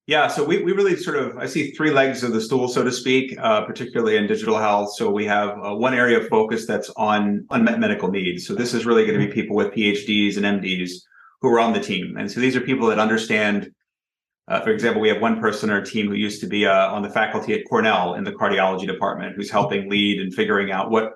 Yeah, 0.05 0.27
so 0.27 0.43
we, 0.43 0.61
we 0.61 0.73
really 0.73 0.97
sort 0.97 1.15
of 1.15 1.37
I 1.37 1.45
see 1.45 1.71
three 1.71 1.91
legs 1.91 2.23
of 2.23 2.33
the 2.33 2.41
stool, 2.41 2.67
so 2.67 2.83
to 2.83 2.91
speak, 2.91 3.37
uh, 3.39 3.63
particularly 3.63 4.17
in 4.17 4.27
digital 4.27 4.57
health. 4.57 4.93
So 4.95 5.09
we 5.09 5.25
have 5.25 5.51
uh, 5.63 5.73
one 5.75 5.93
area 5.93 6.19
of 6.19 6.27
focus 6.27 6.65
that's 6.65 6.89
on 6.97 7.45
unmet 7.51 7.79
medical 7.79 8.11
needs. 8.11 8.45
So 8.45 8.53
this 8.53 8.73
is 8.73 8.85
really 8.85 9.05
going 9.05 9.17
to 9.17 9.25
be 9.25 9.31
people 9.31 9.55
with 9.55 9.71
PhDs 9.71 10.35
and 10.35 10.61
MDs 10.61 10.91
who 11.39 11.47
are 11.47 11.59
on 11.59 11.71
the 11.71 11.79
team, 11.79 12.17
and 12.17 12.29
so 12.29 12.41
these 12.41 12.55
are 12.55 12.61
people 12.61 12.87
that 12.87 12.99
understand. 12.99 13.71
Uh, 14.49 14.59
for 14.59 14.71
example, 14.71 15.01
we 15.01 15.07
have 15.07 15.21
one 15.21 15.39
person 15.39 15.69
on 15.69 15.77
our 15.77 15.81
team 15.81 16.09
who 16.09 16.15
used 16.15 16.41
to 16.41 16.47
be 16.47 16.65
uh, 16.65 16.91
on 16.91 17.01
the 17.01 17.09
faculty 17.09 17.53
at 17.53 17.61
Cornell 17.69 18.15
in 18.15 18.25
the 18.25 18.31
cardiology 18.33 18.85
department, 18.85 19.37
who's 19.37 19.49
helping 19.49 19.89
lead 19.89 20.19
and 20.19 20.33
figuring 20.33 20.69
out 20.69 20.91
what 20.91 21.13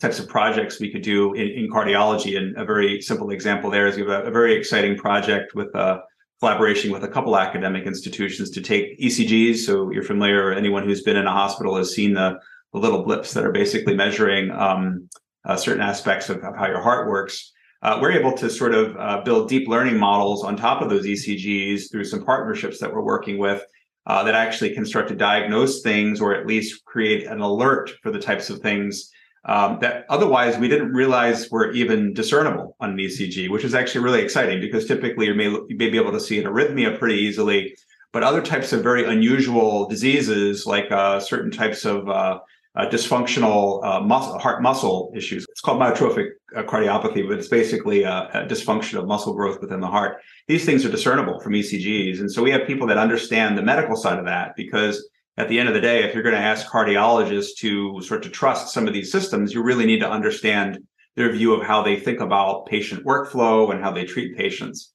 types 0.00 0.20
of 0.20 0.28
projects 0.28 0.78
we 0.78 0.88
could 0.88 1.02
do 1.02 1.34
in, 1.34 1.48
in 1.48 1.68
cardiology. 1.68 2.36
And 2.38 2.56
a 2.56 2.64
very 2.64 3.02
simple 3.02 3.30
example 3.30 3.70
there 3.70 3.88
is 3.88 3.96
we 3.96 4.02
have 4.02 4.10
a, 4.10 4.28
a 4.28 4.30
very 4.30 4.54
exciting 4.54 4.96
project 4.96 5.56
with 5.56 5.74
a 5.74 5.78
uh, 5.78 6.00
collaboration 6.44 6.92
with 6.92 7.02
a 7.02 7.08
couple 7.08 7.38
academic 7.38 7.86
institutions 7.86 8.50
to 8.50 8.60
take 8.60 9.00
ECGs. 9.00 9.56
So 9.64 9.90
you're 9.90 10.02
familiar, 10.02 10.52
anyone 10.52 10.84
who's 10.84 11.02
been 11.02 11.16
in 11.16 11.26
a 11.26 11.32
hospital 11.32 11.74
has 11.76 11.94
seen 11.94 12.12
the, 12.12 12.38
the 12.74 12.78
little 12.78 13.02
blips 13.02 13.32
that 13.32 13.46
are 13.46 13.50
basically 13.50 13.96
measuring 13.96 14.50
um, 14.50 15.08
uh, 15.46 15.56
certain 15.56 15.80
aspects 15.80 16.28
of, 16.28 16.44
of, 16.44 16.54
how 16.54 16.66
your 16.66 16.82
heart 16.82 17.08
works. 17.08 17.50
Uh, 17.80 17.98
we're 17.98 18.12
able 18.12 18.32
to 18.32 18.50
sort 18.50 18.74
of 18.74 18.94
uh, 18.98 19.22
build 19.22 19.48
deep 19.48 19.68
learning 19.68 19.96
models 19.96 20.44
on 20.44 20.54
top 20.54 20.82
of 20.82 20.90
those 20.90 21.06
ECGs 21.06 21.90
through 21.90 22.04
some 22.04 22.22
partnerships 22.22 22.78
that 22.78 22.92
we're 22.92 23.00
working 23.00 23.38
with 23.38 23.64
uh, 24.04 24.22
that 24.22 24.34
actually 24.34 24.74
can 24.74 24.84
start 24.84 25.08
to 25.08 25.14
diagnose 25.14 25.80
things 25.80 26.20
or 26.20 26.34
at 26.34 26.46
least 26.46 26.84
create 26.84 27.24
an 27.26 27.40
alert 27.40 27.90
for 28.02 28.10
the 28.10 28.20
types 28.20 28.50
of 28.50 28.58
things 28.60 29.10
um, 29.46 29.78
that 29.80 30.06
otherwise 30.08 30.56
we 30.56 30.68
didn't 30.68 30.92
realize 30.92 31.50
were 31.50 31.70
even 31.72 32.14
discernible 32.14 32.76
on 32.80 32.90
an 32.90 32.96
ECG, 32.96 33.50
which 33.50 33.64
is 33.64 33.74
actually 33.74 34.02
really 34.02 34.22
exciting 34.22 34.60
because 34.60 34.86
typically 34.86 35.26
you 35.26 35.34
may, 35.34 35.44
you 35.44 35.76
may 35.76 35.90
be 35.90 35.98
able 35.98 36.12
to 36.12 36.20
see 36.20 36.38
an 36.38 36.46
arrhythmia 36.46 36.98
pretty 36.98 37.16
easily, 37.16 37.76
but 38.12 38.22
other 38.22 38.40
types 38.40 38.72
of 38.72 38.82
very 38.82 39.04
unusual 39.04 39.88
diseases 39.88 40.66
like 40.66 40.90
uh, 40.90 41.20
certain 41.20 41.50
types 41.50 41.84
of 41.84 42.08
uh, 42.08 42.38
uh, 42.76 42.86
dysfunctional 42.86 43.84
uh, 43.84 44.00
muscle, 44.00 44.38
heart 44.38 44.62
muscle 44.62 45.12
issues. 45.14 45.46
It's 45.50 45.60
called 45.60 45.80
myotrophic 45.80 46.30
uh, 46.56 46.64
cardiopathy, 46.64 47.22
but 47.22 47.38
it's 47.38 47.48
basically 47.48 48.02
a, 48.02 48.28
a, 48.34 48.46
dysfunction 48.46 48.98
of 48.98 49.06
muscle 49.06 49.32
growth 49.32 49.60
within 49.60 49.80
the 49.80 49.86
heart. 49.86 50.20
These 50.48 50.64
things 50.64 50.84
are 50.84 50.90
discernible 50.90 51.38
from 51.40 51.52
ECGs. 51.52 52.18
And 52.18 52.30
so 52.30 52.42
we 52.42 52.50
have 52.50 52.66
people 52.66 52.86
that 52.88 52.98
understand 52.98 53.56
the 53.56 53.62
medical 53.62 53.94
side 53.94 54.18
of 54.18 54.24
that 54.24 54.56
because 54.56 55.08
at 55.36 55.48
the 55.48 55.58
end 55.58 55.68
of 55.68 55.74
the 55.74 55.80
day, 55.80 56.04
if 56.04 56.14
you're 56.14 56.22
going 56.22 56.34
to 56.34 56.40
ask 56.40 56.66
cardiologists 56.66 57.56
to 57.58 58.00
sort 58.02 58.22
to 58.22 58.30
trust 58.30 58.72
some 58.72 58.86
of 58.86 58.94
these 58.94 59.10
systems, 59.10 59.52
you 59.52 59.62
really 59.62 59.86
need 59.86 60.00
to 60.00 60.10
understand 60.10 60.78
their 61.16 61.32
view 61.32 61.54
of 61.54 61.66
how 61.66 61.82
they 61.82 61.98
think 61.98 62.20
about 62.20 62.66
patient 62.66 63.04
workflow 63.04 63.72
and 63.72 63.82
how 63.82 63.90
they 63.90 64.04
treat 64.04 64.36
patients. 64.36 64.92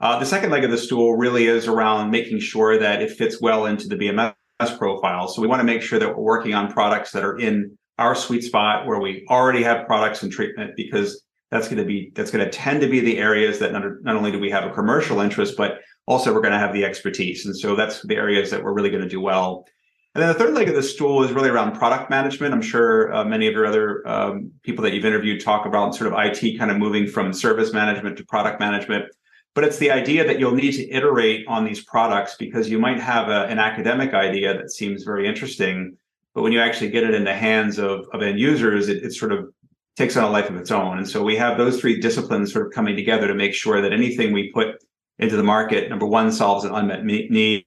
Uh, 0.00 0.18
the 0.18 0.26
second 0.26 0.50
leg 0.50 0.64
of 0.64 0.70
the 0.70 0.78
stool 0.78 1.16
really 1.16 1.46
is 1.46 1.68
around 1.68 2.10
making 2.10 2.40
sure 2.40 2.78
that 2.78 3.02
it 3.02 3.10
fits 3.10 3.40
well 3.40 3.66
into 3.66 3.86
the 3.86 3.96
BMS 3.96 4.34
profile. 4.78 5.28
So 5.28 5.40
we 5.42 5.48
want 5.48 5.60
to 5.60 5.64
make 5.64 5.82
sure 5.82 5.98
that 5.98 6.08
we're 6.08 6.22
working 6.22 6.54
on 6.54 6.72
products 6.72 7.12
that 7.12 7.24
are 7.24 7.38
in 7.38 7.76
our 7.98 8.14
sweet 8.14 8.42
spot 8.42 8.86
where 8.86 8.98
we 8.98 9.26
already 9.28 9.62
have 9.62 9.86
products 9.86 10.22
and 10.22 10.32
treatment 10.32 10.72
because 10.76 11.22
that's 11.50 11.68
going 11.68 11.78
to 11.78 11.84
be 11.84 12.10
that's 12.14 12.30
going 12.30 12.44
to 12.44 12.50
tend 12.50 12.80
to 12.80 12.88
be 12.88 13.00
the 13.00 13.18
areas 13.18 13.58
that 13.58 13.72
not, 13.72 13.84
not 14.02 14.16
only 14.16 14.32
do 14.32 14.40
we 14.40 14.50
have 14.50 14.64
a 14.64 14.72
commercial 14.72 15.20
interest 15.20 15.54
but 15.56 15.80
also 16.06 16.32
we're 16.32 16.40
going 16.40 16.52
to 16.52 16.58
have 16.58 16.72
the 16.72 16.84
expertise 16.84 17.44
and 17.44 17.56
so 17.56 17.76
that's 17.76 18.00
the 18.02 18.16
areas 18.16 18.50
that 18.50 18.64
we're 18.64 18.72
really 18.72 18.88
going 18.88 19.02
to 19.02 19.08
do 19.08 19.20
well 19.20 19.66
and 20.14 20.22
then 20.22 20.28
the 20.28 20.34
third 20.34 20.52
leg 20.52 20.68
of 20.68 20.74
the 20.74 20.82
stool 20.82 21.22
is 21.22 21.32
really 21.32 21.48
around 21.48 21.72
product 21.72 22.10
management. 22.10 22.52
I'm 22.52 22.60
sure 22.60 23.12
uh, 23.14 23.24
many 23.24 23.46
of 23.46 23.54
your 23.54 23.64
other 23.64 24.06
um, 24.06 24.50
people 24.62 24.84
that 24.84 24.92
you've 24.92 25.06
interviewed 25.06 25.40
talk 25.40 25.64
about 25.64 25.94
sort 25.94 26.12
of 26.12 26.18
IT 26.18 26.58
kind 26.58 26.70
of 26.70 26.76
moving 26.76 27.06
from 27.06 27.32
service 27.32 27.72
management 27.72 28.18
to 28.18 28.24
product 28.24 28.60
management. 28.60 29.06
But 29.54 29.64
it's 29.64 29.78
the 29.78 29.90
idea 29.90 30.26
that 30.26 30.38
you'll 30.38 30.54
need 30.54 30.72
to 30.72 30.90
iterate 30.90 31.46
on 31.46 31.64
these 31.64 31.82
products 31.82 32.36
because 32.38 32.68
you 32.68 32.78
might 32.78 33.00
have 33.00 33.28
a, 33.28 33.46
an 33.46 33.58
academic 33.58 34.12
idea 34.12 34.54
that 34.54 34.70
seems 34.70 35.02
very 35.02 35.26
interesting. 35.26 35.96
But 36.34 36.42
when 36.42 36.52
you 36.52 36.60
actually 36.60 36.90
get 36.90 37.04
it 37.04 37.14
in 37.14 37.24
the 37.24 37.34
hands 37.34 37.78
of, 37.78 38.06
of 38.12 38.20
end 38.20 38.38
users, 38.38 38.90
it, 38.90 39.02
it 39.02 39.14
sort 39.14 39.32
of 39.32 39.50
takes 39.96 40.16
on 40.16 40.24
a 40.24 40.30
life 40.30 40.50
of 40.50 40.56
its 40.56 40.70
own. 40.70 40.98
And 40.98 41.08
so 41.08 41.22
we 41.22 41.36
have 41.36 41.56
those 41.56 41.80
three 41.80 42.00
disciplines 42.00 42.52
sort 42.52 42.66
of 42.66 42.72
coming 42.72 42.96
together 42.96 43.28
to 43.28 43.34
make 43.34 43.54
sure 43.54 43.80
that 43.80 43.92
anything 43.94 44.32
we 44.32 44.50
put 44.52 44.82
into 45.18 45.36
the 45.36 45.42
market, 45.42 45.88
number 45.88 46.06
one, 46.06 46.32
solves 46.32 46.64
an 46.64 46.74
unmet 46.74 47.04
need 47.04 47.64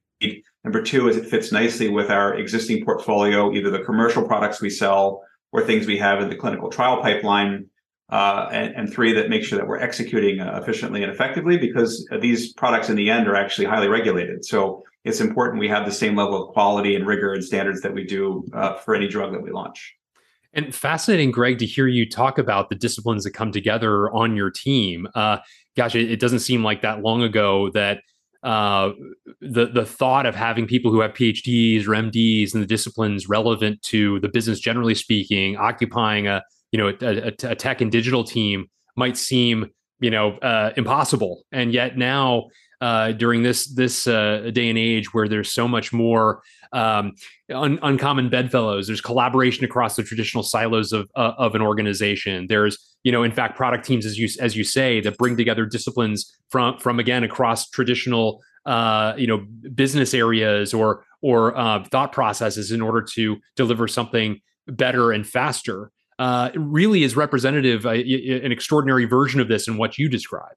Number 0.65 0.81
two 0.81 1.07
is 1.07 1.15
it 1.15 1.27
fits 1.27 1.51
nicely 1.51 1.89
with 1.89 2.09
our 2.09 2.33
existing 2.33 2.83
portfolio, 2.83 3.53
either 3.53 3.69
the 3.69 3.83
commercial 3.83 4.27
products 4.27 4.61
we 4.61 4.71
sell 4.71 5.23
or 5.51 5.63
things 5.63 5.85
we 5.85 5.97
have 5.99 6.21
in 6.21 6.27
the 6.27 6.35
clinical 6.35 6.69
trial 6.69 7.01
pipeline. 7.01 7.67
Uh, 8.09 8.49
and, 8.51 8.75
and, 8.75 8.93
three, 8.93 9.13
that 9.13 9.29
make 9.29 9.43
sure 9.43 9.57
that 9.57 9.67
we're 9.67 9.79
executing 9.79 10.39
uh, 10.39 10.59
efficiently 10.61 11.01
and 11.01 11.11
effectively 11.11 11.57
because 11.57 12.07
these 12.19 12.53
products 12.53 12.89
in 12.89 12.95
the 12.95 13.09
end 13.09 13.27
are 13.27 13.35
actually 13.35 13.65
highly 13.65 13.87
regulated. 13.87 14.45
So 14.45 14.83
it's 15.05 15.21
important 15.21 15.59
we 15.59 15.69
have 15.69 15.85
the 15.85 15.91
same 15.91 16.15
level 16.15 16.47
of 16.47 16.53
quality 16.53 16.95
and 16.95 17.05
rigor 17.05 17.33
and 17.33 17.43
standards 17.43 17.81
that 17.81 17.93
we 17.93 18.03
do 18.03 18.43
uh, 18.53 18.75
for 18.77 18.95
any 18.95 19.07
drug 19.07 19.33
that 19.33 19.41
we 19.41 19.51
launch. 19.51 19.95
And 20.53 20.73
fascinating, 20.73 21.31
Greg, 21.31 21.57
to 21.59 21.65
hear 21.65 21.87
you 21.87 22.09
talk 22.09 22.37
about 22.37 22.69
the 22.69 22.75
disciplines 22.75 23.23
that 23.23 23.31
come 23.31 23.51
together 23.51 24.11
on 24.11 24.35
your 24.35 24.51
team. 24.51 25.07
Uh, 25.13 25.39
gosh, 25.75 25.95
it, 25.95 26.11
it 26.11 26.19
doesn't 26.19 26.39
seem 26.39 26.63
like 26.63 26.81
that 26.81 27.01
long 27.01 27.23
ago 27.23 27.69
that 27.71 28.01
uh, 28.45 28.93
the 29.41 29.65
the 29.65 29.85
thought 29.85 30.27
of 30.27 30.35
having 30.35 30.67
people 30.67 30.91
who 30.91 31.01
have 31.01 31.13
PhDs 31.13 31.87
or 31.87 31.91
MDs 31.91 32.53
in 32.53 32.61
the 32.61 32.67
disciplines 32.67 33.27
relevant 33.27 33.81
to 33.83 34.19
the 34.19 34.29
business, 34.29 34.59
generally 34.59 34.93
speaking, 34.93 35.57
occupying 35.57 36.27
a 36.27 36.43
you 36.71 36.77
know 36.77 36.89
a, 36.89 36.95
a, 37.01 37.51
a 37.51 37.55
tech 37.55 37.81
and 37.81 37.91
digital 37.91 38.23
team 38.23 38.67
might 38.95 39.17
seem 39.17 39.71
you 39.99 40.11
know 40.11 40.37
uh, 40.37 40.71
impossible, 40.77 41.43
and 41.51 41.73
yet 41.73 41.97
now 41.97 42.45
uh, 42.81 43.11
during 43.13 43.43
this 43.43 43.67
this 43.67 44.07
uh, 44.07 44.49
day 44.53 44.69
and 44.69 44.77
age 44.77 45.13
where 45.13 45.27
there's 45.27 45.51
so 45.51 45.67
much 45.67 45.93
more 45.93 46.41
um, 46.73 47.13
un- 47.49 47.79
uncommon 47.81 48.29
bedfellows. 48.29 48.87
There's 48.87 49.01
collaboration 49.01 49.63
across 49.65 49.95
the 49.95 50.03
traditional 50.03 50.43
silos 50.43 50.91
of 50.91 51.09
uh, 51.15 51.33
of 51.37 51.55
an 51.55 51.61
organization. 51.61 52.47
There's 52.47 52.77
you 53.03 53.11
know, 53.11 53.23
in 53.23 53.31
fact, 53.31 53.55
product 53.55 53.85
teams, 53.85 54.05
as 54.05 54.17
you 54.17 54.27
as 54.39 54.55
you 54.55 54.63
say, 54.63 54.99
that 55.01 55.17
bring 55.17 55.37
together 55.37 55.65
disciplines 55.65 56.35
from 56.49 56.77
from 56.79 56.99
again 56.99 57.23
across 57.23 57.69
traditional 57.69 58.41
uh, 58.65 59.13
you 59.17 59.27
know 59.27 59.45
business 59.73 60.13
areas 60.13 60.73
or 60.73 61.05
or 61.21 61.57
uh, 61.57 61.83
thought 61.85 62.11
processes 62.11 62.71
in 62.71 62.81
order 62.81 63.01
to 63.13 63.37
deliver 63.55 63.87
something 63.87 64.41
better 64.67 65.11
and 65.11 65.27
faster. 65.27 65.91
Uh, 66.17 66.49
really 66.55 67.03
is 67.03 67.15
representative, 67.15 67.85
uh, 67.85 67.89
an 67.89 68.51
extraordinary 68.51 69.05
version 69.05 69.41
of 69.41 69.49
this 69.49 69.67
in 69.67 69.77
what 69.77 69.97
you 69.97 70.07
describe. 70.07 70.55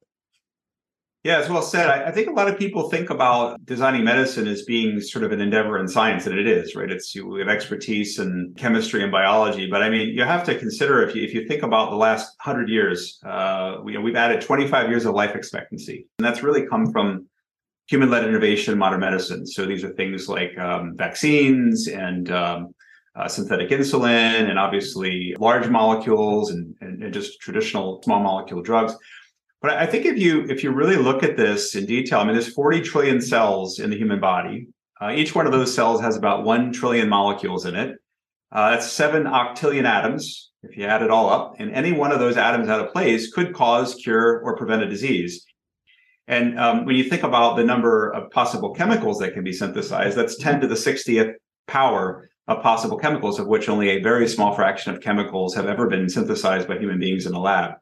Yeah, 1.29 1.41
as 1.41 1.51
well 1.51 1.61
said. 1.61 1.91
I, 1.91 2.11
think 2.11 2.31
a 2.31 2.33
lot 2.33 2.49
of 2.49 2.59
people 2.59 2.89
think 2.89 3.11
about 3.11 3.63
designing 3.67 4.03
medicine 4.03 4.49
as 4.49 4.63
being 4.63 4.99
sort 4.99 5.25
of 5.25 5.31
an 5.31 5.43
endeavor 5.43 5.79
in 5.79 5.87
science, 5.87 6.27
and 6.27 6.39
it 6.39 6.47
is, 6.47 6.75
right? 6.75 6.91
It's 6.91 7.15
we 7.15 7.41
have 7.41 7.51
expertise 7.51 8.19
in 8.19 8.55
chemistry 8.57 9.03
and 9.03 9.13
biology, 9.13 9.69
but 9.71 9.83
I 9.83 9.91
mean, 9.91 10.09
you 10.09 10.25
have 10.25 10.43
to 10.45 10.59
consider 10.59 11.03
if 11.03 11.15
you 11.15 11.23
if 11.23 11.35
you 11.35 11.47
think 11.47 11.63
about 11.63 11.91
the 11.91 11.97
last 11.97 12.35
hundred 12.41 12.71
years, 12.71 13.21
uh, 13.27 13.77
we, 13.85 13.99
we've 13.99 14.17
added 14.17 14.41
25 14.41 14.89
years 14.89 15.05
of 15.05 15.15
life 15.15 15.37
expectancy, 15.37 16.07
and 16.19 16.25
that's 16.27 16.43
really 16.43 16.67
come 16.67 16.91
from 16.91 17.27
human-led 17.89 18.27
innovation 18.27 18.73
in 18.73 18.79
modern 18.79 19.01
medicine. 19.01 19.47
So 19.47 19.67
these 19.67 19.85
are 19.85 19.91
things 19.91 20.31
like 20.31 20.57
um, 20.57 20.95
vaccines 20.97 21.89
and 21.89 22.33
um, 22.33 22.75
uh, 23.15 23.29
synthetic 23.29 23.69
insulin, 23.69 24.49
and 24.49 24.59
obviously 24.59 25.37
large 25.39 25.69
molecules 25.69 26.53
and, 26.53 26.75
and, 26.81 27.03
and 27.03 27.13
just 27.13 27.39
traditional 27.39 28.01
small 28.03 28.21
molecule 28.21 28.63
drugs. 28.63 28.97
But 29.61 29.73
I 29.73 29.87
think 29.87 30.05
if 30.05 30.19
you 30.19 30.45
if 30.49 30.63
you 30.63 30.71
really 30.71 30.97
look 30.97 31.23
at 31.23 31.37
this 31.37 31.75
in 31.75 31.87
detail, 31.87 32.21
I 32.21 32.25
mean, 32.25 32.35
there's 32.35 32.53
40 32.53 32.81
trillion 32.83 33.21
cells 33.21 33.81
in 33.81 33.91
the 33.91 33.97
human 33.97 34.21
body. 34.21 34.69
Uh, 35.01 35.11
each 35.11 35.35
one 35.35 35.47
of 35.47 35.53
those 35.53 35.75
cells 35.75 36.01
has 36.01 36.17
about 36.17 36.45
one 36.45 36.73
trillion 36.73 37.09
molecules 37.09 37.67
in 37.67 37.75
it. 37.75 37.97
Uh, 38.51 38.71
that's 38.71 38.91
seven 38.91 39.25
octillion 39.25 39.85
atoms 39.85 40.49
if 40.63 40.77
you 40.77 40.85
add 40.85 41.03
it 41.03 41.11
all 41.11 41.31
up. 41.31 41.55
And 41.59 41.73
any 41.73 41.93
one 41.93 42.13
of 42.13 42.19
those 42.19 42.37
atoms 42.37 42.69
out 42.69 42.81
of 42.81 42.93
place 42.93 43.33
could 43.33 43.55
cause, 43.55 43.95
cure, 43.95 44.41
or 44.41 44.57
prevent 44.57 44.83
a 44.83 44.89
disease. 44.89 45.45
And 46.27 46.59
um, 46.59 46.85
when 46.85 46.97
you 46.97 47.05
think 47.05 47.23
about 47.23 47.57
the 47.57 47.65
number 47.65 48.11
of 48.11 48.31
possible 48.31 48.75
chemicals 48.75 49.19
that 49.19 49.35
can 49.35 49.45
be 49.45 49.53
synthesized, 49.53 50.17
that's 50.17 50.37
10 50.37 50.61
to 50.61 50.67
the 50.67 50.75
60th 50.75 51.35
power 51.67 52.29
of 52.49 52.63
possible 52.63 52.99
chemicals, 52.99 53.39
of 53.39 53.47
which 53.47 53.69
only 53.69 53.91
a 53.91 54.03
very 54.03 54.29
small 54.29 54.55
fraction 54.55 54.95
of 54.95 55.01
chemicals 55.01 55.55
have 55.55 55.67
ever 55.67 55.87
been 55.87 56.09
synthesized 56.09 56.69
by 56.69 56.79
human 56.79 56.99
beings 56.99 57.27
in 57.27 57.35
a 57.35 57.41
lab. 57.41 57.73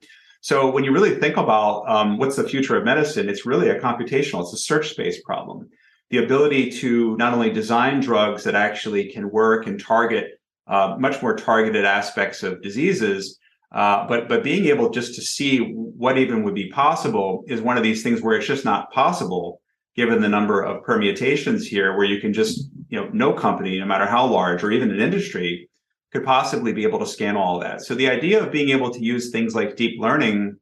So 0.40 0.71
when 0.71 0.85
you 0.85 0.93
really 0.93 1.16
think 1.16 1.37
about 1.37 1.88
um, 1.88 2.19
what's 2.19 2.37
the 2.37 2.49
future 2.49 2.76
of 2.76 2.85
medicine, 2.85 3.28
it's 3.28 3.47
really 3.47 3.69
a 3.69 3.81
computational, 3.81 4.43
it's 4.43 4.52
a 4.52 4.59
search 4.59 4.90
space 4.90 5.21
problem. 5.23 5.69
The 6.11 6.19
ability 6.19 6.71
to 6.73 7.16
not 7.16 7.35
only 7.35 7.50
design 7.50 8.00
drugs 8.00 8.45
that 8.45 8.55
actually 8.55 9.11
can 9.11 9.31
work 9.31 9.66
and 9.66 9.81
target 9.81 10.40
uh, 10.69 10.97
much 10.99 11.23
more 11.23 11.35
targeted 11.35 11.85
aspects 11.85 12.43
of 12.43 12.62
diseases, 12.62 13.38
uh, 13.73 14.07
but 14.07 14.28
but 14.28 14.45
being 14.45 14.66
able 14.66 14.90
just 14.90 15.14
to 15.14 15.21
see 15.21 15.59
what 15.73 16.19
even 16.19 16.43
would 16.43 16.55
be 16.55 16.71
possible 16.71 17.45
is 17.47 17.61
one 17.61 17.76
of 17.76 17.83
these 17.83 18.02
things 18.02 18.23
where 18.23 18.37
it's 18.37 18.47
just 18.47 18.64
not 18.64 18.93
possible 18.93 19.61
given 19.97 20.21
the 20.21 20.28
number 20.28 20.62
of 20.62 20.85
permutations 20.85 21.66
here 21.66 21.97
where 21.97 22.07
you 22.07 22.21
can 22.21 22.33
just 22.33 22.69
you 22.88 23.00
know 23.00 23.09
no 23.12 23.33
company 23.33 23.78
no 23.78 23.87
matter 23.87 24.07
how 24.07 24.26
large 24.26 24.62
or 24.62 24.71
even 24.71 24.90
an 24.90 25.00
industry 25.00 25.69
could 26.12 26.25
possibly 26.25 26.72
be 26.72 26.84
able 26.84 26.98
to 26.98 27.06
scan 27.06 27.36
all 27.36 27.56
of 27.56 27.62
that. 27.62 27.82
So 27.82 27.94
the 27.94 28.08
idea 28.08 28.42
of 28.42 28.52
being 28.52 28.70
able 28.70 28.90
to 28.90 29.04
use 29.04 29.30
things 29.30 29.54
like 29.54 29.76
deep 29.76 30.00
learning 30.00 30.56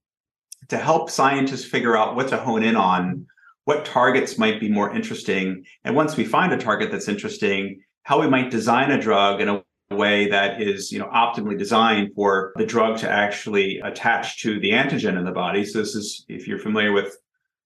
to 0.68 0.78
help 0.78 1.10
scientists 1.10 1.64
figure 1.64 1.96
out 1.96 2.16
what 2.16 2.28
to 2.28 2.36
hone 2.36 2.62
in 2.62 2.76
on, 2.76 3.26
what 3.64 3.84
targets 3.84 4.38
might 4.38 4.60
be 4.60 4.68
more 4.68 4.94
interesting, 4.94 5.64
and 5.84 5.94
once 5.94 6.16
we 6.16 6.24
find 6.24 6.52
a 6.52 6.58
target 6.58 6.90
that's 6.90 7.08
interesting, 7.08 7.82
how 8.02 8.20
we 8.20 8.28
might 8.28 8.50
design 8.50 8.90
a 8.90 9.00
drug 9.00 9.40
in 9.40 9.48
a 9.48 9.62
way 9.90 10.28
that 10.28 10.60
is 10.60 10.90
you 10.90 10.98
know 10.98 11.06
optimally 11.06 11.56
designed 11.56 12.10
for 12.14 12.52
the 12.56 12.66
drug 12.66 12.98
to 12.98 13.08
actually 13.08 13.78
attach 13.84 14.42
to 14.42 14.58
the 14.60 14.70
antigen 14.70 15.16
in 15.16 15.24
the 15.24 15.30
body 15.30 15.64
so 15.64 15.78
this 15.78 15.94
is 15.94 16.24
if 16.28 16.48
you're 16.48 16.58
familiar 16.58 16.90
with 16.90 17.16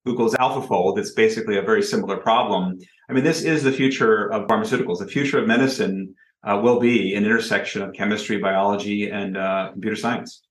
Google's 0.09 0.35
AlphaFold, 0.37 0.99
it's 0.99 1.11
basically 1.11 1.59
a 1.59 1.63
very 1.63 1.83
similar 1.83 2.17
problem. 2.17 2.79
I 3.11 3.13
mean, 3.13 3.25
this 3.25 3.43
is 3.43 3.63
the 3.63 3.73
future 3.73 4.33
of 4.33 4.47
pharmaceuticals. 4.47 5.01
The 5.01 5.07
future 5.07 5.39
of 5.39 5.47
medicine 5.47 6.15
uh, 6.45 6.59
will 6.63 6.81
be 6.81 7.15
an 7.15 7.25
intersection 7.25 7.83
of 7.83 7.93
chemistry, 7.93 8.39
biology, 8.39 9.11
and 9.11 9.37
uh, 9.37 9.71
computer 9.73 9.97
science. 9.97 10.43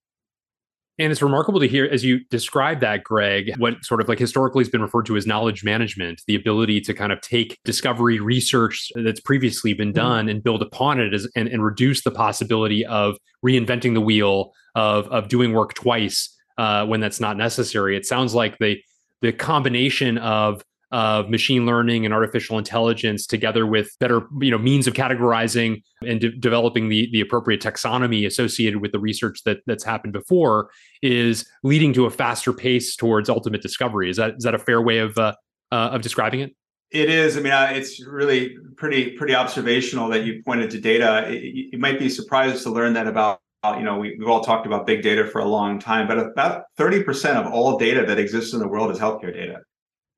And 1.00 1.12
it's 1.12 1.22
remarkable 1.22 1.60
to 1.60 1.68
hear, 1.68 1.86
as 1.86 2.04
you 2.04 2.22
describe 2.32 2.80
that, 2.80 3.04
Greg, 3.04 3.54
what 3.60 3.86
sort 3.86 4.02
of 4.02 4.08
like 4.08 4.18
historically 4.18 4.64
has 4.64 4.70
been 4.70 4.82
referred 4.82 5.06
to 5.06 5.16
as 5.16 5.28
knowledge 5.28 5.64
management, 5.64 6.24
the 6.26 6.34
ability 6.34 6.82
to 6.82 6.94
kind 6.94 7.12
of 7.12 7.22
take 7.22 7.60
discovery 7.64 8.20
research 8.20 8.92
that's 8.96 9.20
previously 9.20 9.74
been 9.74 9.90
mm-hmm. 9.90 9.96
done 9.96 10.20
mm-hmm. 10.22 10.30
and 10.30 10.44
build 10.44 10.64
upon 10.64 11.00
it 11.00 11.14
as, 11.14 11.28
and, 11.36 11.48
and 11.50 11.64
reduce 11.64 12.04
the 12.04 12.10
possibility 12.10 12.84
of 12.88 13.16
reinventing 13.46 13.94
the 13.94 14.02
wheel, 14.02 14.54
of, 14.74 15.08
of 15.10 15.28
doing 15.28 15.54
work 15.54 15.76
twice 15.76 16.36
uh, 16.58 16.84
when 16.88 17.00
that's 17.00 17.20
not 17.20 17.38
necessary. 17.38 17.96
It 17.96 18.08
sounds 18.08 18.34
like 18.34 18.58
the, 18.58 18.78
the 19.22 19.32
combination 19.32 20.18
of 20.18 20.64
of 20.92 21.30
machine 21.30 21.66
learning 21.66 22.06
and 22.06 22.14
artificial 22.14 22.58
intelligence 22.58 23.28
together 23.28 23.66
with 23.66 23.92
better 24.00 24.22
you 24.40 24.50
know 24.50 24.58
means 24.58 24.88
of 24.88 24.94
categorizing 24.94 25.82
and 26.06 26.22
de- 26.22 26.32
developing 26.32 26.88
the 26.88 27.10
the 27.12 27.20
appropriate 27.20 27.62
taxonomy 27.62 28.26
associated 28.26 28.82
with 28.82 28.94
the 28.94 29.00
research 29.00 29.44
that 29.44 29.60
that's 29.66 29.84
happened 29.84 30.14
before 30.14 30.70
is 31.02 31.46
leading 31.64 31.92
to 31.94 32.06
a 32.06 32.10
faster 32.10 32.54
pace 32.54 32.96
towards 32.96 33.30
ultimate 33.30 33.62
discovery. 33.62 34.10
Is 34.10 34.18
that 34.18 34.36
is 34.38 34.44
that 34.44 34.56
a 34.56 34.60
fair 34.60 34.82
way 34.82 35.00
of 35.00 35.18
uh, 35.18 35.34
uh, 35.72 35.90
of 35.92 36.02
describing 36.02 36.40
it? 36.40 36.56
It 36.92 37.10
is. 37.10 37.36
I 37.36 37.42
mean 37.42 37.52
uh, 37.52 37.72
it's 37.74 38.06
really 38.06 38.56
pretty 38.78 39.12
pretty 39.12 39.36
observational 39.36 40.08
that 40.10 40.26
you 40.26 40.42
pointed 40.46 40.70
to 40.72 40.80
data. 40.80 41.30
It, 41.30 41.74
you 41.74 41.80
might 41.80 42.00
be 42.00 42.08
surprised 42.08 42.64
to 42.64 42.70
learn 42.70 42.94
that 42.94 43.08
about 43.08 43.42
you 43.76 43.84
know 43.84 43.98
we, 43.98 44.16
we've 44.18 44.30
all 44.30 44.42
talked 44.42 44.66
about 44.66 44.88
big 44.88 45.02
data 45.02 45.28
for 45.28 45.40
a 45.40 45.46
long 45.46 45.80
time 45.80 46.08
but 46.08 46.18
about 46.18 46.64
30% 46.78 47.36
of 47.36 47.52
all 47.52 47.78
data 47.78 48.06
that 48.06 48.18
exists 48.18 48.54
in 48.54 48.60
the 48.60 48.68
world 48.68 48.92
is 48.92 49.00
healthcare 49.00 49.34
data 49.34 49.60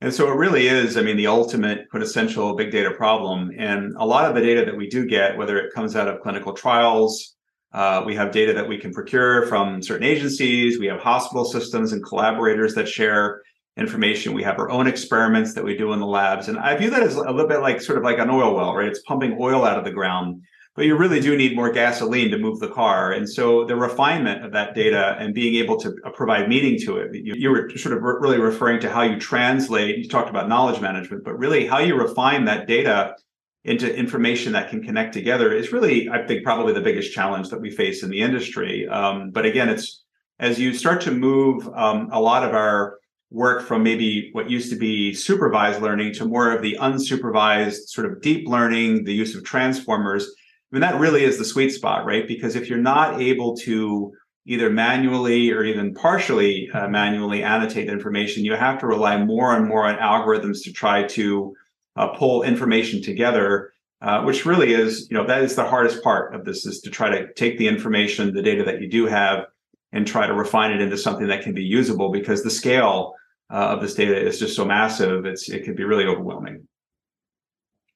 and 0.01 0.13
so 0.13 0.31
it 0.31 0.35
really 0.35 0.67
is, 0.67 0.95
I 0.95 1.01
mean, 1.01 1.17
the 1.17 1.27
ultimate 1.27 1.89
quintessential 1.89 2.55
big 2.55 2.71
data 2.71 2.91
problem. 2.91 3.51
And 3.57 3.95
a 3.97 4.05
lot 4.05 4.25
of 4.25 4.35
the 4.35 4.41
data 4.41 4.63
that 4.65 4.77
we 4.77 4.87
do 4.87 5.05
get, 5.05 5.37
whether 5.37 5.57
it 5.57 5.73
comes 5.73 5.95
out 5.95 6.07
of 6.07 6.21
clinical 6.21 6.53
trials, 6.53 7.35
uh, 7.73 8.01
we 8.05 8.15
have 8.15 8.31
data 8.31 8.53
that 8.53 8.67
we 8.67 8.77
can 8.77 8.93
procure 8.93 9.45
from 9.47 9.81
certain 9.81 10.05
agencies. 10.05 10.79
We 10.79 10.87
have 10.87 10.99
hospital 11.01 11.43
systems 11.43 11.91
and 11.91 12.03
collaborators 12.03 12.73
that 12.75 12.87
share 12.87 13.41
information. 13.77 14.33
We 14.33 14.43
have 14.43 14.57
our 14.57 14.69
own 14.69 14.87
experiments 14.87 15.53
that 15.53 15.63
we 15.63 15.75
do 15.75 15.91
in 15.93 15.99
the 15.99 16.05
labs. 16.05 16.47
And 16.47 16.57
I 16.57 16.75
view 16.77 16.89
that 16.91 17.03
as 17.03 17.15
a 17.15 17.19
little 17.19 17.47
bit 17.47 17.59
like 17.59 17.81
sort 17.81 17.97
of 17.97 18.03
like 18.03 18.19
an 18.19 18.29
oil 18.29 18.55
well, 18.55 18.73
right? 18.73 18.87
It's 18.87 19.01
pumping 19.01 19.37
oil 19.39 19.65
out 19.65 19.77
of 19.77 19.83
the 19.83 19.91
ground 19.91 20.43
but 20.79 20.85
you 20.85 20.95
really 20.95 21.19
do 21.19 21.35
need 21.35 21.57
more 21.57 21.69
gasoline 21.69 22.31
to 22.31 22.37
move 22.37 22.57
the 22.61 22.69
car. 22.69 23.11
And 23.11 23.29
so 23.29 23.65
the 23.65 23.75
refinement 23.75 24.45
of 24.45 24.53
that 24.53 24.75
data 24.75 25.17
and 25.19 25.33
being 25.33 25.55
able 25.55 25.77
to 25.81 25.93
uh, 26.05 26.09
provide 26.11 26.47
meaning 26.47 26.79
to 26.85 26.99
it, 26.99 27.13
you, 27.13 27.33
you 27.35 27.49
were 27.49 27.69
sort 27.75 27.97
of 27.97 28.01
re- 28.01 28.15
really 28.21 28.39
referring 28.39 28.79
to 28.79 28.89
how 28.89 29.01
you 29.01 29.19
translate, 29.19 29.97
you 29.97 30.07
talked 30.07 30.29
about 30.29 30.47
knowledge 30.47 30.79
management, 30.79 31.25
but 31.25 31.37
really 31.37 31.67
how 31.67 31.79
you 31.79 31.95
refine 31.95 32.45
that 32.45 32.65
data 32.65 33.13
into 33.65 33.93
information 33.93 34.53
that 34.53 34.69
can 34.69 34.81
connect 34.81 35.13
together 35.13 35.51
is 35.51 35.73
really, 35.73 36.07
I 36.07 36.25
think, 36.25 36.45
probably 36.45 36.71
the 36.71 36.79
biggest 36.79 37.11
challenge 37.11 37.49
that 37.49 37.59
we 37.59 37.71
face 37.71 38.01
in 38.01 38.09
the 38.09 38.21
industry. 38.21 38.87
Um, 38.87 39.31
but 39.31 39.45
again, 39.45 39.67
it's 39.67 40.05
as 40.39 40.57
you 40.57 40.73
start 40.73 41.01
to 41.01 41.11
move 41.11 41.67
um, 41.75 42.07
a 42.13 42.21
lot 42.21 42.45
of 42.45 42.55
our 42.55 42.99
work 43.31 43.63
from 43.63 43.83
maybe 43.83 44.29
what 44.31 44.49
used 44.49 44.71
to 44.71 44.77
be 44.77 45.13
supervised 45.13 45.81
learning 45.81 46.13
to 46.13 46.25
more 46.25 46.55
of 46.55 46.61
the 46.61 46.77
unsupervised 46.79 47.89
sort 47.89 48.09
of 48.09 48.21
deep 48.21 48.47
learning, 48.47 49.03
the 49.03 49.13
use 49.13 49.35
of 49.35 49.43
transformers 49.43 50.33
I 50.71 50.75
mean, 50.75 50.81
that 50.81 50.99
really 50.99 51.23
is 51.23 51.37
the 51.37 51.45
sweet 51.45 51.71
spot, 51.71 52.05
right? 52.05 52.27
Because 52.27 52.55
if 52.55 52.69
you're 52.69 52.77
not 52.77 53.19
able 53.19 53.57
to 53.57 54.13
either 54.45 54.69
manually 54.69 55.51
or 55.51 55.63
even 55.63 55.93
partially 55.93 56.69
uh, 56.71 56.87
manually 56.87 57.43
annotate 57.43 57.89
information, 57.89 58.45
you 58.45 58.53
have 58.53 58.79
to 58.79 58.87
rely 58.87 59.23
more 59.23 59.55
and 59.55 59.67
more 59.67 59.85
on 59.85 59.95
algorithms 59.97 60.63
to 60.63 60.71
try 60.71 61.03
to 61.03 61.55
uh, 61.95 62.09
pull 62.09 62.43
information 62.43 63.01
together, 63.01 63.73
uh, 64.01 64.21
which 64.21 64.45
really 64.45 64.73
is, 64.73 65.07
you 65.09 65.17
know, 65.17 65.25
that 65.25 65.41
is 65.41 65.55
the 65.55 65.67
hardest 65.67 66.03
part 66.03 66.35
of 66.35 66.45
this 66.45 66.65
is 66.65 66.81
to 66.81 66.89
try 66.91 67.09
to 67.09 67.33
take 67.33 67.57
the 67.57 67.67
information, 67.67 68.33
the 68.33 68.41
data 68.41 68.63
that 68.63 68.79
you 68.79 68.87
do 68.87 69.07
have, 69.07 69.45
and 69.91 70.05
try 70.05 70.27
to 70.27 70.33
refine 70.33 70.71
it 70.71 70.81
into 70.81 70.97
something 70.97 71.27
that 71.27 71.41
can 71.41 71.53
be 71.53 71.63
usable 71.63 72.11
because 72.11 72.43
the 72.43 72.49
scale 72.49 73.15
uh, 73.51 73.73
of 73.73 73.81
this 73.81 73.95
data 73.95 74.15
is 74.15 74.37
just 74.37 74.55
so 74.55 74.63
massive, 74.63 75.25
it's 75.25 75.49
it 75.49 75.63
can 75.63 75.73
be 75.73 75.83
really 75.83 76.05
overwhelming 76.05 76.67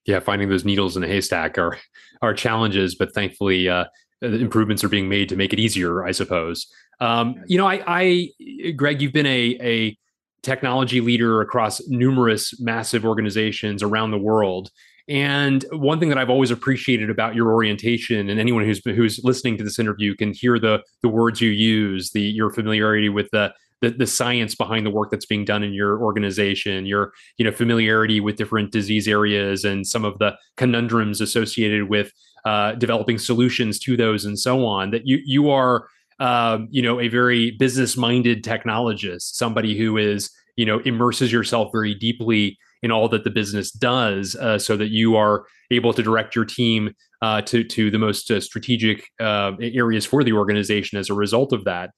yeah, 0.06 0.20
finding 0.20 0.50
those 0.50 0.66
needles 0.66 0.98
in 0.98 1.04
a 1.04 1.08
haystack 1.08 1.58
are 1.58 1.78
are 2.22 2.34
challenges, 2.34 2.96
but 2.96 3.14
thankfully, 3.14 3.70
uh, 3.70 3.86
improvements 4.22 4.84
are 4.84 4.90
being 4.90 5.10
made 5.10 5.30
to 5.30 5.36
make 5.36 5.54
it 5.54 5.60
easier. 5.60 6.04
I 6.04 6.12
suppose. 6.12 6.68
Um, 7.00 7.36
you 7.48 7.58
know, 7.58 7.68
I, 7.68 7.84
I, 7.86 8.72
Greg, 8.76 9.02
you've 9.02 9.14
been 9.14 9.26
a 9.26 9.58
a 9.62 9.98
technology 10.42 11.02
leader 11.02 11.42
across 11.42 11.82
numerous 11.88 12.60
massive 12.60 13.06
organizations 13.06 13.82
around 13.82 14.12
the 14.12 14.18
world. 14.18 14.70
And 15.08 15.66
one 15.72 16.00
thing 16.00 16.10
that 16.10 16.18
I've 16.18 16.30
always 16.30 16.52
appreciated 16.52 17.10
about 17.10 17.36
your 17.36 17.52
orientation, 17.54 18.30
and 18.30 18.40
anyone 18.40 18.64
who's 18.64 18.82
who's 18.86 19.20
listening 19.24 19.58
to 19.58 19.64
this 19.64 19.80
interview 19.80 20.16
can 20.16 20.34
hear 20.34 20.60
the 20.60 20.82
the 21.02 21.10
words 21.10 21.42
you 21.42 21.50
use, 21.50 22.12
the 22.12 22.22
your 22.22 22.52
familiarity 22.52 23.10
with 23.10 23.30
the 23.32 23.54
the, 23.84 23.90
the 23.90 24.08
science 24.08 24.56
behind 24.56 24.86
the 24.86 24.90
work 24.90 25.12
that's 25.12 25.26
being 25.26 25.44
done 25.44 25.62
in 25.62 25.74
your 25.74 26.02
organization, 26.02 26.86
your 26.86 27.12
you 27.38 27.44
know 27.44 27.52
familiarity 27.52 28.22
with 28.22 28.38
different 28.38 28.72
disease 28.72 29.08
areas 29.08 29.66
and 29.66 29.86
some 29.86 30.06
of 30.06 30.18
the 30.20 30.36
conundrums 30.56 31.20
associated 31.20 31.90
with 31.90 32.12
uh, 32.46 32.72
developing 32.76 33.18
solutions 33.18 33.78
to 33.80 33.98
those 33.98 34.24
and 34.24 34.40
so 34.40 34.66
on. 34.66 34.92
That 34.92 35.06
you 35.06 35.20
you 35.26 35.50
are 35.50 35.88
uh, 36.22 36.60
you 36.70 36.82
know 36.82 37.02
a 37.02 37.10
very 37.10 37.52
business 37.52 37.98
minded 37.98 38.42
technologist, 38.44 39.36
somebody 39.36 39.78
who 39.78 39.98
is 39.98 40.32
you 40.56 40.66
know 40.66 40.80
immerses 40.86 41.32
yourself 41.32 41.70
very 41.74 41.94
deeply 41.94 42.58
in 42.84 42.92
all 42.92 43.10
that 43.10 43.26
the 43.26 43.30
business 43.30 43.70
does, 43.70 44.36
uh, 44.38 44.58
so 44.58 44.78
that 44.78 44.92
you 44.92 45.18
are 45.18 45.46
able 45.72 45.94
to 45.94 46.02
direct 46.02 46.36
your 46.36 46.46
team 46.46 46.94
uh, 47.22 47.42
to 47.42 47.66
to 47.66 47.92
the 47.92 48.00
most 48.00 48.32
uh, 48.32 48.40
strategic 48.40 49.10
uh, 49.20 49.52
areas 49.60 50.06
for 50.06 50.24
the 50.24 50.32
organization 50.32 50.98
as 50.98 51.10
a 51.10 51.14
result 51.14 51.52
of 51.52 51.66
that. 51.66 51.90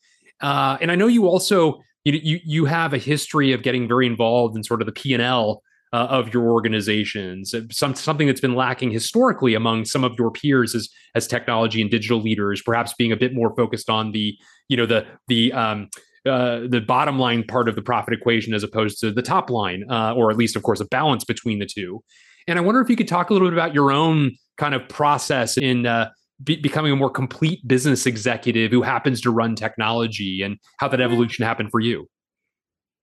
Uh, 0.41 0.77
and 0.81 0.91
I 0.91 0.95
know 0.95 1.07
you 1.07 1.27
also 1.27 1.81
you, 2.03 2.13
you 2.13 2.39
you 2.43 2.65
have 2.65 2.93
a 2.93 2.97
history 2.97 3.51
of 3.51 3.63
getting 3.63 3.87
very 3.87 4.05
involved 4.05 4.55
in 4.55 4.63
sort 4.63 4.81
of 4.81 4.85
the 4.85 4.91
P 4.91 5.13
and 5.13 5.21
L 5.21 5.61
uh, 5.93 6.07
of 6.09 6.33
your 6.33 6.51
organizations. 6.51 7.53
Some 7.71 7.95
something 7.95 8.27
that's 8.27 8.41
been 8.41 8.55
lacking 8.55 8.91
historically 8.91 9.53
among 9.53 9.85
some 9.85 10.03
of 10.03 10.13
your 10.17 10.31
peers 10.31 10.75
as 10.75 10.89
as 11.15 11.27
technology 11.27 11.81
and 11.81 11.89
digital 11.89 12.21
leaders, 12.21 12.61
perhaps 12.61 12.93
being 12.93 13.11
a 13.11 13.17
bit 13.17 13.33
more 13.33 13.55
focused 13.55 13.89
on 13.89 14.11
the 14.11 14.37
you 14.67 14.77
know 14.77 14.85
the 14.85 15.05
the 15.27 15.53
um, 15.53 15.89
uh, 16.25 16.61
the 16.67 16.81
bottom 16.81 17.19
line 17.19 17.43
part 17.43 17.69
of 17.69 17.75
the 17.75 17.81
profit 17.81 18.13
equation 18.13 18.53
as 18.53 18.63
opposed 18.63 18.99
to 18.99 19.11
the 19.11 19.21
top 19.21 19.49
line, 19.49 19.85
uh, 19.91 20.13
or 20.15 20.31
at 20.31 20.37
least, 20.37 20.55
of 20.55 20.63
course, 20.63 20.79
a 20.79 20.85
balance 20.85 21.23
between 21.23 21.59
the 21.59 21.67
two. 21.67 22.03
And 22.47 22.57
I 22.57 22.61
wonder 22.61 22.81
if 22.81 22.89
you 22.89 22.95
could 22.95 23.07
talk 23.07 23.29
a 23.29 23.33
little 23.33 23.47
bit 23.47 23.53
about 23.53 23.73
your 23.73 23.91
own 23.91 24.31
kind 24.57 24.73
of 24.73 24.87
process 24.89 25.57
in 25.57 25.85
uh, 25.85 26.09
be- 26.43 26.57
becoming 26.57 26.91
a 26.91 26.95
more 26.95 27.09
complete 27.09 27.65
business 27.67 28.05
executive 28.05 28.71
who 28.71 28.81
happens 28.81 29.21
to 29.21 29.31
run 29.31 29.55
technology 29.55 30.41
and 30.41 30.57
how 30.77 30.87
that 30.87 31.01
evolution 31.01 31.45
happened 31.45 31.71
for 31.71 31.79
you. 31.79 32.07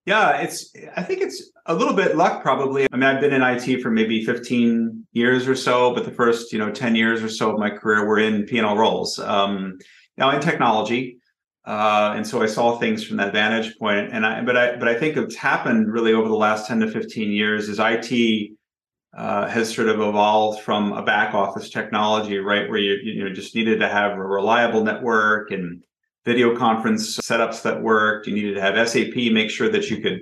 Yeah, 0.04 0.38
it's 0.38 0.72
I 0.96 1.02
think 1.02 1.22
it's 1.22 1.50
a 1.66 1.74
little 1.74 1.94
bit 1.94 2.16
luck 2.16 2.42
probably. 2.42 2.88
I 2.92 2.96
mean, 2.96 3.04
I've 3.04 3.20
been 3.20 3.32
in 3.32 3.42
IT 3.42 3.80
for 3.82 3.90
maybe 3.90 4.24
15 4.24 5.06
years 5.12 5.46
or 5.46 5.54
so, 5.54 5.94
but 5.94 6.04
the 6.04 6.10
first, 6.10 6.52
you 6.52 6.58
know, 6.58 6.72
10 6.72 6.96
years 6.96 7.22
or 7.22 7.28
so 7.28 7.52
of 7.52 7.58
my 7.58 7.70
career 7.70 8.04
were 8.04 8.18
in 8.18 8.44
P&L 8.44 8.76
roles. 8.76 9.18
Um, 9.20 9.78
now 10.16 10.30
in 10.30 10.40
technology. 10.40 11.18
Uh, 11.64 12.14
and 12.16 12.26
so 12.26 12.42
I 12.42 12.46
saw 12.46 12.78
things 12.78 13.04
from 13.04 13.18
that 13.18 13.32
vantage 13.32 13.78
point. 13.78 14.10
And 14.12 14.26
I 14.26 14.42
but 14.42 14.56
I 14.56 14.76
but 14.76 14.88
I 14.88 14.94
think 14.98 15.16
it's 15.16 15.36
happened 15.36 15.92
really 15.92 16.12
over 16.12 16.28
the 16.28 16.34
last 16.34 16.66
10 16.66 16.80
to 16.80 16.90
15 16.90 17.30
years 17.30 17.68
is 17.68 17.78
IT 17.78 18.52
uh, 19.16 19.46
has 19.48 19.74
sort 19.74 19.88
of 19.88 20.00
evolved 20.00 20.62
from 20.62 20.92
a 20.92 21.02
back 21.02 21.34
office 21.34 21.68
technology, 21.68 22.38
right, 22.38 22.68
where 22.68 22.78
you 22.78 22.98
you 23.02 23.24
know 23.24 23.32
just 23.32 23.54
needed 23.54 23.80
to 23.80 23.88
have 23.88 24.12
a 24.12 24.22
reliable 24.22 24.84
network 24.84 25.50
and 25.50 25.82
video 26.24 26.56
conference 26.56 27.18
setups 27.18 27.62
that 27.62 27.82
worked. 27.82 28.26
You 28.26 28.34
needed 28.34 28.54
to 28.54 28.60
have 28.60 28.88
SAP 28.88 29.14
make 29.14 29.50
sure 29.50 29.68
that 29.68 29.90
you 29.90 30.00
could 30.00 30.20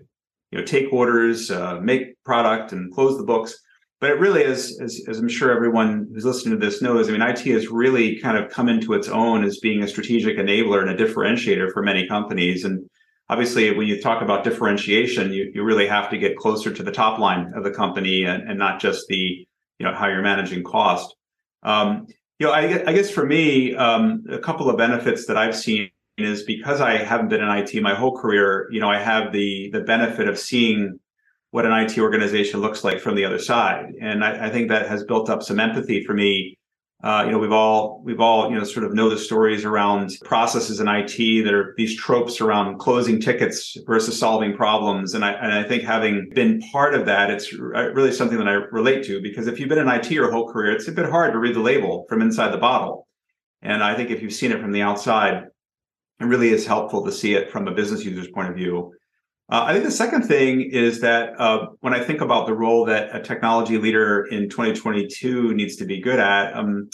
you 0.51 0.59
know 0.59 0.65
take 0.65 0.93
orders, 0.93 1.51
uh, 1.51 1.79
make 1.81 2.23
product, 2.25 2.73
and 2.73 2.93
close 2.93 3.17
the 3.17 3.25
books. 3.25 3.57
But 4.01 4.11
it 4.11 4.19
really 4.19 4.43
is, 4.43 4.81
as, 4.81 5.05
as 5.09 5.19
I'm 5.19 5.29
sure 5.29 5.53
everyone 5.53 6.09
who's 6.13 6.25
listening 6.25 6.59
to 6.59 6.67
this 6.67 6.81
knows. 6.81 7.09
I 7.09 7.13
mean, 7.13 7.21
IT 7.21 7.41
has 7.41 7.69
really 7.69 8.19
kind 8.19 8.39
of 8.39 8.51
come 8.51 8.71
into 8.71 8.95
its 8.95 9.09
own 9.09 9.45
as 9.45 9.59
being 9.59 9.83
a 9.83 9.89
strategic 9.89 10.39
enabler 10.39 10.81
and 10.81 10.91
a 10.91 10.97
differentiator 10.97 11.71
for 11.71 11.83
many 11.83 12.09
companies. 12.09 12.65
And 12.65 12.89
obviously 13.31 13.75
when 13.77 13.87
you 13.87 14.01
talk 14.01 14.23
about 14.23 14.45
differentiation 14.45 15.33
you, 15.33 15.51
you 15.55 15.63
really 15.63 15.87
have 15.87 16.11
to 16.11 16.19
get 16.19 16.37
closer 16.37 16.73
to 16.73 16.83
the 16.83 16.93
top 16.93 17.19
line 17.19 17.53
of 17.55 17.65
the 17.65 17.71
company 17.71 18.25
and, 18.25 18.49
and 18.49 18.59
not 18.59 18.81
just 18.81 19.07
the 19.09 19.47
you 19.79 19.87
know 19.87 19.95
how 19.95 20.07
you're 20.07 20.23
managing 20.23 20.63
cost 20.63 21.15
um, 21.63 22.07
you 22.39 22.47
know 22.47 22.53
I, 22.53 22.83
I, 22.87 22.93
guess 22.93 23.11
for 23.11 23.25
me 23.25 23.75
um, 23.77 24.25
a 24.31 24.39
couple 24.39 24.69
of 24.69 24.77
benefits 24.77 25.27
that 25.27 25.37
i've 25.37 25.57
seen 25.57 25.91
is 26.25 26.43
because 26.43 26.81
I 26.81 26.97
haven't 26.99 27.29
been 27.29 27.43
in 27.43 27.49
IT 27.49 27.83
my 27.83 27.95
whole 27.95 28.17
career, 28.17 28.69
you 28.71 28.81
know, 28.81 28.89
I 28.89 28.99
have 28.99 29.33
the 29.33 29.71
the 29.73 29.81
benefit 29.81 30.29
of 30.29 30.39
seeing 30.39 30.99
what 31.51 31.67
an 31.67 31.73
IT 31.73 31.99
organization 31.99 32.61
looks 32.61 32.85
like 32.85 33.01
from 33.01 33.17
the 33.17 33.25
other 33.25 33.39
side, 33.39 33.93
and 34.01 34.25
I, 34.25 34.47
I 34.47 34.51
think 34.51 34.69
that 34.69 34.89
has 34.89 35.05
built 35.05 35.29
up 35.29 35.43
some 35.43 35.61
empathy 35.61 36.05
for 36.05 36.15
me. 36.15 36.57
Uh, 37.03 37.23
you 37.25 37.33
know, 37.33 37.39
we've 37.39 37.53
all 37.53 38.03
we've 38.05 38.21
all 38.21 38.51
you 38.51 38.59
know 38.59 38.65
sort 38.65 38.85
of 38.85 38.93
know 38.93 39.09
the 39.09 39.17
stories 39.17 39.65
around 39.65 40.19
processes 40.23 40.81
in 40.81 40.89
IT 40.89 41.45
that 41.45 41.55
are 41.55 41.73
these 41.79 41.97
tropes 41.97 42.43
around 42.43 42.79
closing 42.79 43.19
tickets 43.19 43.77
versus 43.87 44.19
solving 44.19 44.55
problems, 44.55 45.15
and 45.15 45.25
I 45.25 45.33
and 45.33 45.53
I 45.53 45.63
think 45.63 45.83
having 45.83 46.29
been 46.35 46.61
part 46.73 46.95
of 46.95 47.07
that, 47.07 47.31
it's 47.31 47.55
really 47.55 48.13
something 48.13 48.37
that 48.37 48.49
I 48.49 48.53
relate 48.53 49.03
to 49.05 49.23
because 49.23 49.47
if 49.47 49.59
you've 49.59 49.71
been 49.71 49.79
in 49.79 49.89
IT 49.89 50.11
your 50.11 50.31
whole 50.31 50.53
career, 50.53 50.73
it's 50.73 50.89
a 50.89 50.93
bit 50.93 51.09
hard 51.09 51.33
to 51.33 51.39
read 51.39 51.55
the 51.55 51.61
label 51.61 52.05
from 52.07 52.21
inside 52.21 52.53
the 52.53 52.59
bottle, 52.59 53.09
and 53.63 53.83
I 53.83 53.95
think 53.95 54.11
if 54.11 54.21
you've 54.21 54.35
seen 54.35 54.53
it 54.53 54.61
from 54.61 54.73
the 54.73 54.83
outside, 54.83 55.45
it 56.21 56.25
really 56.25 56.51
is 56.51 56.67
helpful 56.67 57.03
to 57.07 57.13
see 57.13 57.33
it 57.33 57.51
from 57.51 57.67
a 57.67 57.73
business 57.73 58.05
user's 58.05 58.29
point 58.29 58.51
of 58.51 58.57
view. 58.57 58.93
Uh, 59.51 59.65
I 59.67 59.73
think 59.73 59.85
the 59.85 59.91
second 59.91 60.23
thing 60.23 60.61
is 60.61 61.01
that 61.01 61.39
uh, 61.41 61.67
when 61.81 61.93
I 61.93 61.99
think 61.99 62.21
about 62.21 62.47
the 62.47 62.55
role 62.55 62.85
that 62.85 63.15
a 63.15 63.21
technology 63.21 63.79
leader 63.79 64.27
in 64.27 64.49
2022 64.49 65.55
needs 65.55 65.75
to 65.77 65.85
be 65.85 66.01
good 66.01 66.21
at, 66.21 66.57
um, 66.57 66.89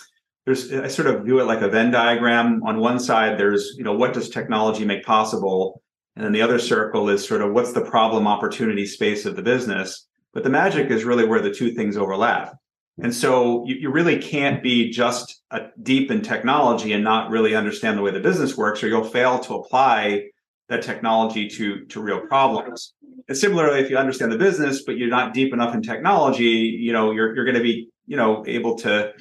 there's 0.47 0.73
I 0.73 0.89
sort 0.89 1.09
of 1.09 1.25
view 1.25 1.39
it 1.39 1.45
like 1.45 1.61
a 1.61 1.69
Venn 1.69 1.91
diagram. 1.91 2.63
On 2.65 2.79
one 2.79 2.99
side, 2.99 3.39
there's 3.39 3.75
you 3.77 3.85
know 3.85 3.93
what 3.93 4.15
does 4.15 4.31
technology 4.31 4.87
make 4.87 5.05
possible, 5.05 5.83
and 6.15 6.25
then 6.25 6.33
the 6.33 6.41
other 6.41 6.59
circle 6.59 7.11
is 7.11 7.27
sort 7.27 7.43
of 7.43 7.53
what's 7.53 7.73
the 7.73 7.85
problem 7.85 8.27
opportunity 8.27 8.87
space 8.87 9.27
of 9.27 9.37
the 9.37 9.43
business. 9.43 10.07
But 10.33 10.43
the 10.43 10.51
magic 10.51 10.91
is 10.91 11.05
really 11.05 11.27
where 11.27 11.43
the 11.43 11.53
two 11.53 11.73
things 11.73 11.97
overlap. 11.97 12.55
And 13.03 13.15
so 13.15 13.67
you, 13.67 13.75
you 13.75 13.91
really 13.91 14.19
can't 14.19 14.63
be 14.63 14.91
just 14.91 15.43
a 15.51 15.69
deep 15.83 16.11
in 16.11 16.23
technology 16.23 16.93
and 16.93 17.05
not 17.05 17.29
really 17.29 17.55
understand 17.55 17.99
the 17.99 18.03
way 18.03 18.13
the 18.13 18.21
business 18.21 18.57
works, 18.57 18.83
or 18.83 18.89
you'll 18.89 19.05
fail 19.05 19.39
to 19.41 19.55
apply 19.57 20.29
that 20.69 20.83
technology 20.83 21.49
to, 21.49 21.85
to 21.87 22.01
real 22.01 22.21
problems. 22.21 22.95
And 23.29 23.37
similarly, 23.37 23.81
if 23.81 23.91
you 23.91 23.97
understand 23.97 24.33
the 24.33 24.39
business, 24.39 24.83
but 24.85 24.97
you're 24.97 25.09
not 25.09 25.35
deep 25.35 25.53
enough 25.53 25.75
in 25.75 25.83
technology, 25.83 26.45
you 26.45 26.93
know, 26.93 27.11
you're, 27.13 27.35
you're 27.35 27.45
going 27.45 27.57
to 27.57 27.63
be, 27.63 27.89
you 28.07 28.17
know, 28.17 28.45
able 28.47 28.77
to 28.79 29.13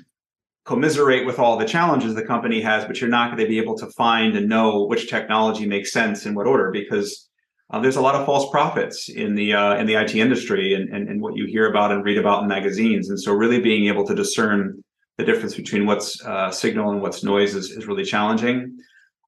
commiserate 0.65 1.25
with 1.25 1.37
all 1.37 1.57
the 1.57 1.65
challenges 1.65 2.15
the 2.15 2.25
company 2.25 2.61
has, 2.61 2.85
but 2.85 2.99
you're 2.99 3.09
not 3.09 3.27
going 3.27 3.43
to 3.43 3.47
be 3.47 3.59
able 3.59 3.77
to 3.77 3.87
find 3.91 4.35
and 4.35 4.49
know 4.49 4.85
which 4.85 5.09
technology 5.09 5.67
makes 5.67 5.91
sense 5.91 6.25
in 6.25 6.33
what 6.33 6.47
order 6.47 6.71
because 6.71 7.29
uh, 7.71 7.79
there's 7.79 7.95
a 7.95 8.01
lot 8.01 8.15
of 8.15 8.25
false 8.25 8.49
prophets 8.51 9.09
in 9.09 9.35
the 9.35 9.53
uh, 9.53 9.75
in 9.75 9.87
the 9.87 9.95
IT 9.95 10.15
industry 10.15 10.73
and, 10.73 10.89
and, 10.89 11.09
and 11.09 11.21
what 11.21 11.35
you 11.35 11.45
hear 11.45 11.69
about 11.69 11.91
and 11.91 12.03
read 12.03 12.17
about 12.17 12.43
in 12.43 12.47
magazines. 12.47 13.09
And 13.09 13.19
so, 13.19 13.33
really 13.33 13.59
being 13.59 13.87
able 13.87 14.05
to 14.05 14.13
discern 14.13 14.83
the 15.17 15.23
difference 15.23 15.55
between 15.55 15.85
what's 15.85 16.23
uh, 16.23 16.51
signal 16.51 16.91
and 16.91 17.01
what's 17.01 17.23
noise 17.23 17.55
is, 17.55 17.71
is 17.71 17.87
really 17.87 18.03
challenging. 18.03 18.77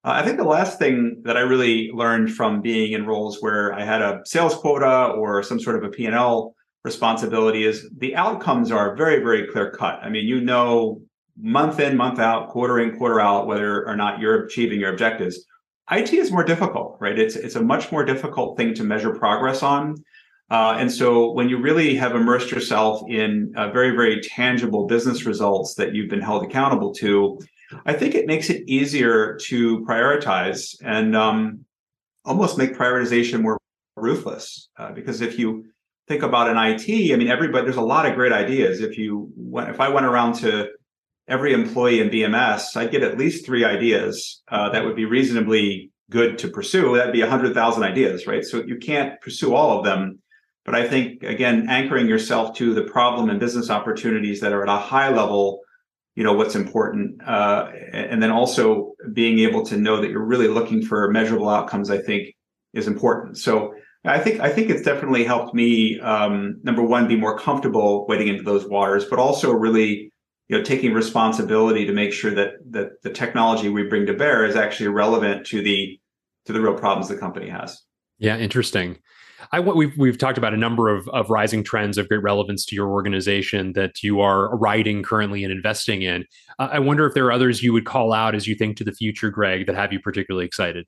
Uh, 0.07 0.11
I 0.11 0.23
think 0.23 0.37
the 0.37 0.45
last 0.45 0.79
thing 0.79 1.21
that 1.25 1.35
I 1.35 1.41
really 1.41 1.91
learned 1.91 2.33
from 2.33 2.61
being 2.61 2.93
in 2.93 3.05
roles 3.05 3.41
where 3.41 3.73
I 3.73 3.83
had 3.83 4.01
a 4.01 4.21
sales 4.23 4.55
quota 4.55 5.07
or 5.07 5.43
some 5.43 5.59
sort 5.59 5.75
of 5.75 5.83
a 5.83 5.89
P&L 5.89 6.55
responsibility 6.85 7.65
is 7.65 7.89
the 7.97 8.15
outcomes 8.15 8.71
are 8.71 8.95
very, 8.95 9.19
very 9.19 9.47
clear 9.47 9.69
cut. 9.69 9.99
I 10.01 10.07
mean, 10.07 10.25
you 10.25 10.39
know, 10.39 11.01
month 11.37 11.81
in, 11.81 11.97
month 11.97 12.19
out, 12.19 12.47
quarter 12.47 12.79
in, 12.79 12.97
quarter 12.97 13.19
out, 13.19 13.47
whether 13.47 13.85
or 13.85 13.97
not 13.97 14.21
you're 14.21 14.45
achieving 14.45 14.79
your 14.79 14.93
objectives. 14.93 15.45
IT 15.91 16.13
is 16.13 16.31
more 16.31 16.45
difficult, 16.45 16.95
right? 17.01 17.19
It's 17.19 17.35
it's 17.35 17.55
a 17.55 17.61
much 17.61 17.91
more 17.91 18.05
difficult 18.05 18.55
thing 18.57 18.73
to 18.75 18.85
measure 18.85 19.13
progress 19.13 19.61
on. 19.61 19.95
Uh, 20.49 20.77
and 20.79 20.89
so 20.89 21.31
when 21.31 21.49
you 21.49 21.57
really 21.59 21.95
have 21.95 22.15
immersed 22.15 22.49
yourself 22.49 23.01
in 23.09 23.51
uh, 23.57 23.71
very, 23.71 23.89
very 23.89 24.21
tangible 24.21 24.87
business 24.87 25.25
results 25.25 25.75
that 25.75 25.93
you've 25.93 26.09
been 26.09 26.21
held 26.21 26.45
accountable 26.45 26.93
to, 26.93 27.37
I 27.85 27.93
think 27.93 28.15
it 28.15 28.27
makes 28.27 28.49
it 28.49 28.63
easier 28.67 29.37
to 29.47 29.85
prioritize 29.85 30.75
and 30.83 31.15
um, 31.15 31.65
almost 32.25 32.57
make 32.57 32.73
prioritization 32.73 33.41
more 33.41 33.59
ruthless. 33.95 34.69
Uh, 34.77 34.91
because 34.91 35.21
if 35.21 35.37
you 35.37 35.65
think 36.07 36.23
about 36.23 36.49
an 36.49 36.57
IT, 36.57 37.13
I 37.13 37.15
mean, 37.17 37.27
everybody, 37.27 37.65
there's 37.65 37.77
a 37.77 37.81
lot 37.81 38.05
of 38.05 38.15
great 38.15 38.31
ideas. 38.31 38.81
If 38.81 38.97
you 38.97 39.31
went, 39.35 39.69
if 39.69 39.79
I 39.79 39.89
went 39.89 40.05
around 40.05 40.33
to 40.35 40.69
every 41.27 41.53
employee 41.53 41.99
in 41.99 42.09
BMS, 42.09 42.75
I'd 42.77 42.91
get 42.91 43.03
at 43.03 43.17
least 43.17 43.45
three 43.45 43.65
ideas 43.65 44.41
uh, 44.49 44.69
that 44.69 44.85
would 44.85 44.95
be 44.95 45.05
reasonably 45.05 45.91
good 46.09 46.37
to 46.39 46.47
pursue. 46.47 46.95
That'd 46.95 47.13
be 47.13 47.21
100,000 47.21 47.83
ideas, 47.83 48.27
right? 48.27 48.45
So 48.45 48.63
you 48.63 48.77
can't 48.77 49.19
pursue 49.21 49.53
all 49.53 49.77
of 49.77 49.83
them. 49.83 50.19
But 50.63 50.75
I 50.75 50.87
think, 50.87 51.23
again, 51.23 51.67
anchoring 51.69 52.07
yourself 52.07 52.55
to 52.57 52.73
the 52.73 52.83
problem 52.83 53.29
and 53.29 53.39
business 53.39 53.69
opportunities 53.69 54.41
that 54.41 54.53
are 54.53 54.63
at 54.63 54.69
a 54.69 54.79
high 54.79 55.09
level, 55.09 55.61
you 56.17 56.23
know, 56.23 56.33
what's 56.33 56.55
important. 56.55 57.21
Uh, 57.23 57.69
and 57.93 58.23
then 58.23 58.31
also 58.31 58.93
being 59.13 59.37
able 59.37 59.63
to 59.63 59.77
know 59.77 60.01
that 60.01 60.09
you're 60.09 60.25
really 60.25 60.47
looking 60.47 60.81
for 60.81 61.11
measurable 61.11 61.47
outcomes, 61.47 61.91
I 61.91 61.99
think 61.99 62.33
is 62.73 62.87
important. 62.87 63.37
So 63.37 63.75
I 64.03 64.17
think 64.17 64.39
I 64.39 64.49
think 64.49 64.71
it's 64.71 64.81
definitely 64.81 65.23
helped 65.25 65.53
me 65.53 65.99
um, 65.99 66.59
number 66.63 66.81
one 66.81 67.07
be 67.07 67.15
more 67.15 67.37
comfortable 67.37 68.07
wading 68.07 68.29
into 68.29 68.41
those 68.41 68.65
waters, 68.65 69.05
but 69.05 69.19
also 69.19 69.51
really 69.51 70.11
you 70.47 70.57
know 70.57 70.63
taking 70.63 70.91
responsibility 70.91 71.85
to 71.85 71.93
make 71.93 72.13
sure 72.13 72.33
that 72.33 72.53
that 72.71 73.03
the 73.03 73.11
technology 73.11 73.69
we 73.69 73.83
bring 73.83 74.07
to 74.07 74.13
bear 74.13 74.43
is 74.43 74.55
actually 74.55 74.87
relevant 74.87 75.45
to 75.47 75.61
the 75.61 75.99
to 76.45 76.53
the 76.53 76.59
real 76.59 76.73
problems 76.73 77.09
the 77.09 77.17
company 77.17 77.49
has 77.49 77.83
yeah 78.17 78.37
interesting 78.37 78.97
I 79.51 79.59
we've 79.59 79.97
we've 79.97 80.17
talked 80.17 80.37
about 80.37 80.53
a 80.53 80.57
number 80.57 80.89
of 80.89 81.07
of 81.09 81.29
rising 81.29 81.63
trends 81.63 81.97
of 81.97 82.09
great 82.09 82.21
relevance 82.21 82.65
to 82.65 82.75
your 82.75 82.89
organization 82.89 83.73
that 83.73 84.03
you 84.03 84.21
are 84.21 84.55
riding 84.57 85.03
currently 85.03 85.43
and 85.43 85.51
investing 85.51 86.01
in. 86.01 86.25
Uh, 86.59 86.69
I 86.71 86.79
wonder 86.79 87.05
if 87.05 87.13
there 87.13 87.25
are 87.25 87.31
others 87.31 87.63
you 87.63 87.73
would 87.73 87.85
call 87.85 88.13
out 88.13 88.35
as 88.35 88.47
you 88.47 88.55
think 88.55 88.77
to 88.77 88.83
the 88.83 88.91
future, 88.91 89.29
Greg, 89.29 89.67
that 89.67 89.75
have 89.75 89.93
you 89.93 89.99
particularly 89.99 90.45
excited. 90.45 90.85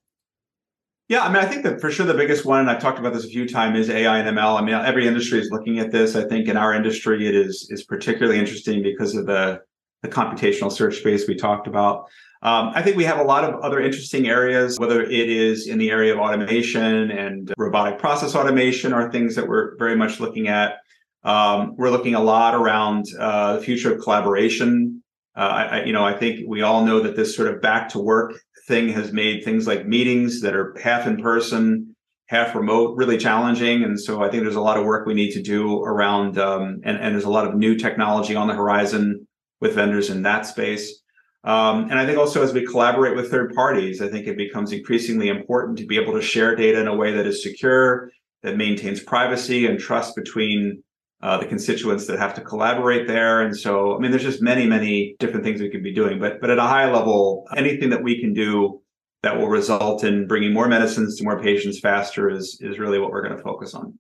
Yeah, 1.08 1.24
I 1.24 1.30
mean, 1.30 1.44
I 1.44 1.46
think 1.46 1.64
that 1.64 1.82
for 1.82 1.90
sure 1.90 2.06
the 2.06 2.14
biggest 2.14 2.46
one, 2.46 2.60
and 2.60 2.70
I've 2.70 2.80
talked 2.80 3.00
about 3.00 3.14
this 3.14 3.26
a 3.26 3.30
few 3.30 3.48
times, 3.48 3.80
is 3.80 3.90
AI 3.90 4.20
and 4.20 4.38
ML. 4.38 4.60
I 4.60 4.64
mean, 4.64 4.76
every 4.76 5.08
industry 5.08 5.40
is 5.40 5.50
looking 5.50 5.80
at 5.80 5.92
this. 5.92 6.16
I 6.16 6.24
think 6.26 6.48
in 6.48 6.56
our 6.56 6.74
industry, 6.74 7.28
it 7.28 7.36
is 7.36 7.68
is 7.72 7.84
particularly 7.84 8.38
interesting 8.38 8.84
because 8.84 9.16
of 9.16 9.26
the 9.26 9.62
the 10.04 10.08
computational 10.08 10.72
search 10.72 10.98
space 10.98 11.28
we 11.28 11.36
talked 11.36 11.68
about. 11.68 12.10
Um, 12.42 12.72
I 12.74 12.82
think 12.82 12.96
we 12.96 13.04
have 13.04 13.20
a 13.20 13.24
lot 13.24 13.44
of 13.44 13.60
other 13.62 13.82
interesting 13.82 14.28
areas, 14.28 14.80
whether 14.80 15.02
it 15.04 15.30
is 15.30 15.68
in 15.68 15.78
the 15.78 15.92
area 15.92 16.14
of 16.14 16.20
automation 16.20 17.12
and 17.12 17.54
robotic 17.58 18.00
process 18.00 18.34
automation, 18.34 18.94
are 18.94 19.12
things 19.12 19.36
that 19.36 19.48
we're 19.48 19.76
very 19.78 19.96
much 19.96 20.22
looking 20.22 20.48
at. 20.48 20.78
Um, 21.24 21.76
we're 21.76 21.90
looking 21.90 22.16
a 22.16 22.24
lot 22.24 22.56
around 22.56 23.08
uh, 23.20 23.58
the 23.58 23.62
future 23.62 23.94
of 23.94 24.02
collaboration. 24.02 25.04
Uh, 25.36 25.40
I, 25.72 25.84
you 25.84 25.92
know, 25.92 26.06
I 26.06 26.14
think 26.14 26.48
we 26.48 26.62
all 26.62 26.86
know 26.86 27.02
that 27.02 27.18
this 27.18 27.36
sort 27.36 27.54
of 27.54 27.62
back 27.62 27.90
to 27.90 28.00
work 28.00 28.40
thing 28.68 28.88
has 28.90 29.12
made 29.12 29.44
things 29.44 29.68
like 29.68 29.86
meetings 29.86 30.42
that 30.42 30.56
are 30.56 30.74
half 30.82 31.08
in 31.08 31.22
person, 31.22 31.94
half 32.28 32.56
remote 32.56 32.96
really 32.96 33.18
challenging. 33.18 33.84
And 33.84 34.00
so 34.00 34.24
I 34.24 34.30
think 34.30 34.44
there's 34.44 34.56
a 34.56 34.62
lot 34.62 34.78
of 34.78 34.86
work 34.86 35.06
we 35.06 35.14
need 35.14 35.32
to 35.32 35.42
do 35.42 35.84
around, 35.84 36.38
um, 36.38 36.80
and, 36.84 36.98
and 36.98 37.14
there's 37.14 37.26
a 37.26 37.30
lot 37.30 37.48
of 37.48 37.56
new 37.56 37.76
technology 37.76 38.36
on 38.36 38.48
the 38.48 38.54
horizon 38.54 39.28
with 39.60 39.74
vendors 39.74 40.10
in 40.10 40.22
that 40.22 40.46
space. 40.46 41.02
Um, 41.44 41.84
and 41.90 41.94
I 41.94 42.06
think 42.06 42.18
also 42.18 42.44
as 42.44 42.54
we 42.54 42.66
collaborate 42.66 43.16
with 43.16 43.32
third 43.32 43.54
parties, 43.54 44.02
I 44.02 44.10
think 44.10 44.28
it 44.28 44.38
becomes 44.38 44.72
increasingly 44.72 45.30
important 45.30 45.78
to 45.78 45.86
be 45.86 45.98
able 45.98 46.14
to 46.14 46.22
share 46.22 46.56
data 46.56 46.80
in 46.82 46.88
a 46.88 46.96
way 46.96 47.14
that 47.14 47.26
is 47.26 47.44
secure, 47.44 48.12
that 48.44 48.58
maintains 48.58 49.00
privacy 49.02 49.66
and 49.66 49.80
trust 49.80 50.16
between 50.16 50.84
uh, 51.22 51.38
the 51.38 51.46
constituents 51.46 52.08
that 52.08 52.20
have 52.20 52.34
to 52.34 52.42
collaborate 52.42 53.08
there. 53.08 53.42
And 53.42 53.56
so, 53.58 53.96
I 53.96 54.00
mean, 54.00 54.12
there's 54.12 54.24
just 54.24 54.42
many, 54.42 54.66
many 54.66 55.16
different 55.20 55.46
things 55.46 55.62
we 55.62 55.70
could 55.70 55.84
be 55.84 55.94
doing. 55.94 56.20
But 56.20 56.42
but 56.42 56.50
at 56.50 56.58
a 56.58 56.64
high 56.64 56.92
level, 56.92 57.48
anything 57.56 57.90
that 57.90 58.04
we 58.04 58.20
can 58.20 58.34
do 58.34 58.82
that 59.24 59.38
will 59.38 59.50
result 59.50 60.04
in 60.04 60.28
bringing 60.28 60.54
more 60.54 60.68
medicines 60.68 61.18
to 61.18 61.24
more 61.24 61.42
patients 61.42 61.80
faster 61.80 62.30
is 62.30 62.58
is 62.62 62.80
really 62.80 63.00
what 63.00 63.12
we're 63.12 63.24
going 63.24 63.36
to 63.36 63.44
focus 63.44 63.74
on. 63.74 63.98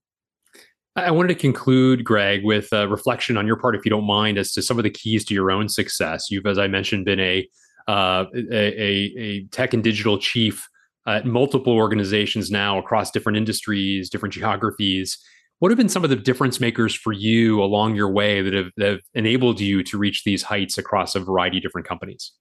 I 0.95 1.11
wanted 1.11 1.29
to 1.29 1.35
conclude, 1.35 2.03
Greg, 2.03 2.43
with 2.43 2.71
a 2.73 2.87
reflection 2.87 3.37
on 3.37 3.47
your 3.47 3.55
part, 3.55 3.75
if 3.75 3.85
you 3.85 3.89
don't 3.89 4.07
mind, 4.07 4.37
as 4.37 4.51
to 4.53 4.61
some 4.61 4.77
of 4.77 4.83
the 4.83 4.89
keys 4.89 5.23
to 5.25 5.33
your 5.33 5.51
own 5.51 5.69
success. 5.69 6.29
You've, 6.29 6.45
as 6.45 6.57
I 6.57 6.67
mentioned, 6.67 7.05
been 7.05 7.19
a 7.19 7.47
uh, 7.87 8.25
a, 8.35 9.13
a, 9.17 9.43
tech 9.45 9.73
and 9.73 9.83
digital 9.83 10.19
chief 10.19 10.69
at 11.07 11.25
multiple 11.25 11.73
organizations 11.73 12.51
now 12.51 12.77
across 12.77 13.09
different 13.09 13.35
industries, 13.35 14.11
different 14.11 14.33
geographies. 14.33 15.17
What 15.57 15.71
have 15.71 15.77
been 15.77 15.89
some 15.89 16.03
of 16.03 16.11
the 16.11 16.15
difference 16.15 16.59
makers 16.59 16.93
for 16.93 17.13
you 17.13 17.63
along 17.63 17.95
your 17.95 18.11
way 18.11 18.43
that 18.43 18.53
have, 18.53 18.71
that 18.77 18.91
have 18.91 19.01
enabled 19.15 19.59
you 19.59 19.81
to 19.83 19.97
reach 19.97 20.23
these 20.23 20.43
heights 20.43 20.77
across 20.77 21.15
a 21.15 21.19
variety 21.19 21.57
of 21.57 21.63
different 21.63 21.87
companies? 21.87 22.31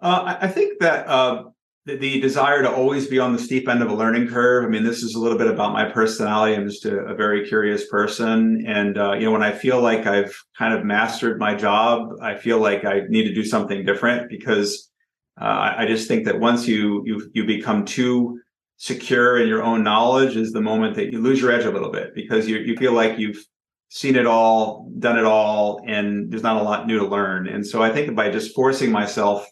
Uh, 0.00 0.36
I 0.40 0.48
think 0.48 0.80
that 0.80 1.06
uh, 1.08 1.44
the, 1.84 1.96
the, 1.96 2.20
desire 2.20 2.62
to 2.62 2.70
always 2.70 3.08
be 3.08 3.18
on 3.18 3.32
the 3.32 3.38
steep 3.38 3.68
end 3.68 3.82
of 3.82 3.90
a 3.90 3.94
learning 3.94 4.28
curve. 4.28 4.64
I 4.64 4.68
mean, 4.68 4.84
this 4.84 5.02
is 5.02 5.14
a 5.14 5.18
little 5.18 5.38
bit 5.38 5.48
about 5.48 5.72
my 5.72 5.84
personality. 5.84 6.54
I'm 6.54 6.68
just 6.68 6.84
a, 6.84 6.98
a 7.06 7.14
very 7.14 7.46
curious 7.46 7.88
person, 7.88 8.64
and 8.66 8.96
uh, 8.98 9.14
you 9.14 9.26
know, 9.26 9.32
when 9.32 9.42
I 9.42 9.52
feel 9.52 9.80
like 9.80 10.06
I've 10.06 10.34
kind 10.56 10.74
of 10.74 10.84
mastered 10.84 11.38
my 11.38 11.54
job, 11.54 12.10
I 12.22 12.36
feel 12.36 12.58
like 12.58 12.84
I 12.84 13.02
need 13.08 13.24
to 13.24 13.34
do 13.34 13.44
something 13.44 13.84
different 13.84 14.28
because 14.28 14.90
uh, 15.40 15.74
I 15.76 15.86
just 15.86 16.06
think 16.06 16.24
that 16.26 16.38
once 16.38 16.68
you 16.68 17.02
you 17.04 17.30
you 17.34 17.44
become 17.46 17.84
too 17.84 18.40
secure 18.76 19.40
in 19.40 19.48
your 19.48 19.62
own 19.62 19.82
knowledge 19.82 20.36
is 20.36 20.52
the 20.52 20.60
moment 20.60 20.94
that 20.96 21.12
you 21.12 21.20
lose 21.20 21.40
your 21.40 21.52
edge 21.52 21.64
a 21.64 21.70
little 21.70 21.90
bit 21.90 22.14
because 22.14 22.48
you 22.48 22.58
you 22.58 22.76
feel 22.76 22.92
like 22.92 23.18
you've 23.18 23.44
seen 23.88 24.16
it 24.16 24.26
all, 24.26 24.88
done 25.00 25.18
it 25.18 25.24
all, 25.24 25.82
and 25.86 26.30
there's 26.30 26.42
not 26.42 26.56
a 26.56 26.62
lot 26.62 26.86
new 26.86 26.98
to 26.98 27.06
learn. 27.06 27.48
And 27.48 27.66
so 27.66 27.82
I 27.82 27.90
think 27.90 28.14
by 28.14 28.30
just 28.30 28.54
forcing 28.54 28.90
myself 28.90 29.46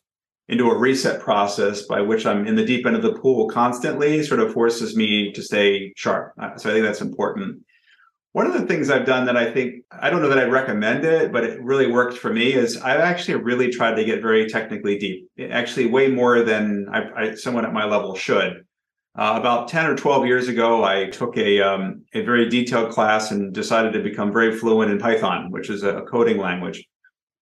into 0.51 0.69
a 0.69 0.77
reset 0.77 1.21
process 1.21 1.83
by 1.83 2.01
which 2.01 2.27
I'm 2.27 2.45
in 2.45 2.57
the 2.57 2.65
deep 2.65 2.85
end 2.85 2.97
of 2.97 3.03
the 3.03 3.13
pool 3.13 3.49
constantly 3.49 4.23
sort 4.25 4.41
of 4.41 4.53
forces 4.53 4.97
me 4.97 5.31
to 5.33 5.43
stay 5.43 5.93
sharp. 5.97 6.33
Uh, 6.39 6.57
so 6.57 6.69
I 6.69 6.73
think 6.73 6.85
that's 6.85 7.01
important. 7.01 7.63
One 8.33 8.47
of 8.47 8.53
the 8.53 8.67
things 8.67 8.91
I've 8.91 9.07
done 9.07 9.27
that 9.27 9.37
I 9.37 9.53
think, 9.53 9.85
I 9.91 10.11
don't 10.11 10.23
know 10.23 10.29
that 10.29 10.39
I'd 10.39 10.53
recommend 10.53 11.05
it, 11.05 11.33
but 11.33 11.45
it 11.45 11.63
really 11.63 11.91
worked 11.91 12.19
for 12.19 12.33
me 12.33 12.53
is 12.53 12.77
I've 12.77 13.01
actually 13.01 13.37
really 13.37 13.71
tried 13.71 13.95
to 13.95 14.05
get 14.05 14.23
very 14.23 14.49
technically 14.49 14.99
deep, 14.99 15.29
actually, 15.51 15.87
way 15.87 16.09
more 16.09 16.43
than 16.43 16.87
I, 16.93 17.03
I 17.17 17.35
someone 17.35 17.65
at 17.65 17.73
my 17.73 17.85
level 17.85 18.17
should. 18.17 18.65
Uh, 19.17 19.35
about 19.39 19.69
10 19.69 19.87
or 19.87 19.97
12 19.97 20.27
years 20.27 20.49
ago, 20.49 20.85
I 20.85 21.07
took 21.07 21.37
a, 21.37 21.61
um, 21.61 22.05
a 22.15 22.23
very 22.23 22.49
detailed 22.49 22.93
class 22.93 23.33
and 23.33 23.53
decided 23.53 23.93
to 23.93 24.03
become 24.03 24.33
very 24.33 24.57
fluent 24.57 24.91
in 24.91 24.99
Python, 24.99 25.51
which 25.51 25.69
is 25.69 25.83
a 25.83 26.03
coding 26.03 26.39
language. 26.39 26.87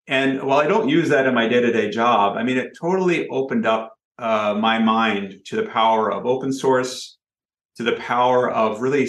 And 0.09 0.43
while 0.43 0.59
I 0.59 0.67
don't 0.67 0.89
use 0.89 1.11
that 1.11 1.27
in 1.27 1.35
my 1.35 1.47
day 1.47 1.61
to 1.61 1.71
day 1.71 1.91
job, 1.91 2.37
I 2.39 2.43
mean, 2.43 2.57
it 2.57 2.77
totally 2.81 3.29
opened 3.29 3.67
up 3.67 3.95
uh, 4.19 4.57
my 4.59 4.79
mind 4.79 5.41
to 5.45 5.57
the 5.57 5.69
power 5.69 6.11
of 6.11 6.25
open 6.25 6.51
source, 6.51 7.19
to 7.77 7.83
the 7.83 7.93
power 7.93 8.51
of 8.51 8.81
really 8.81 9.07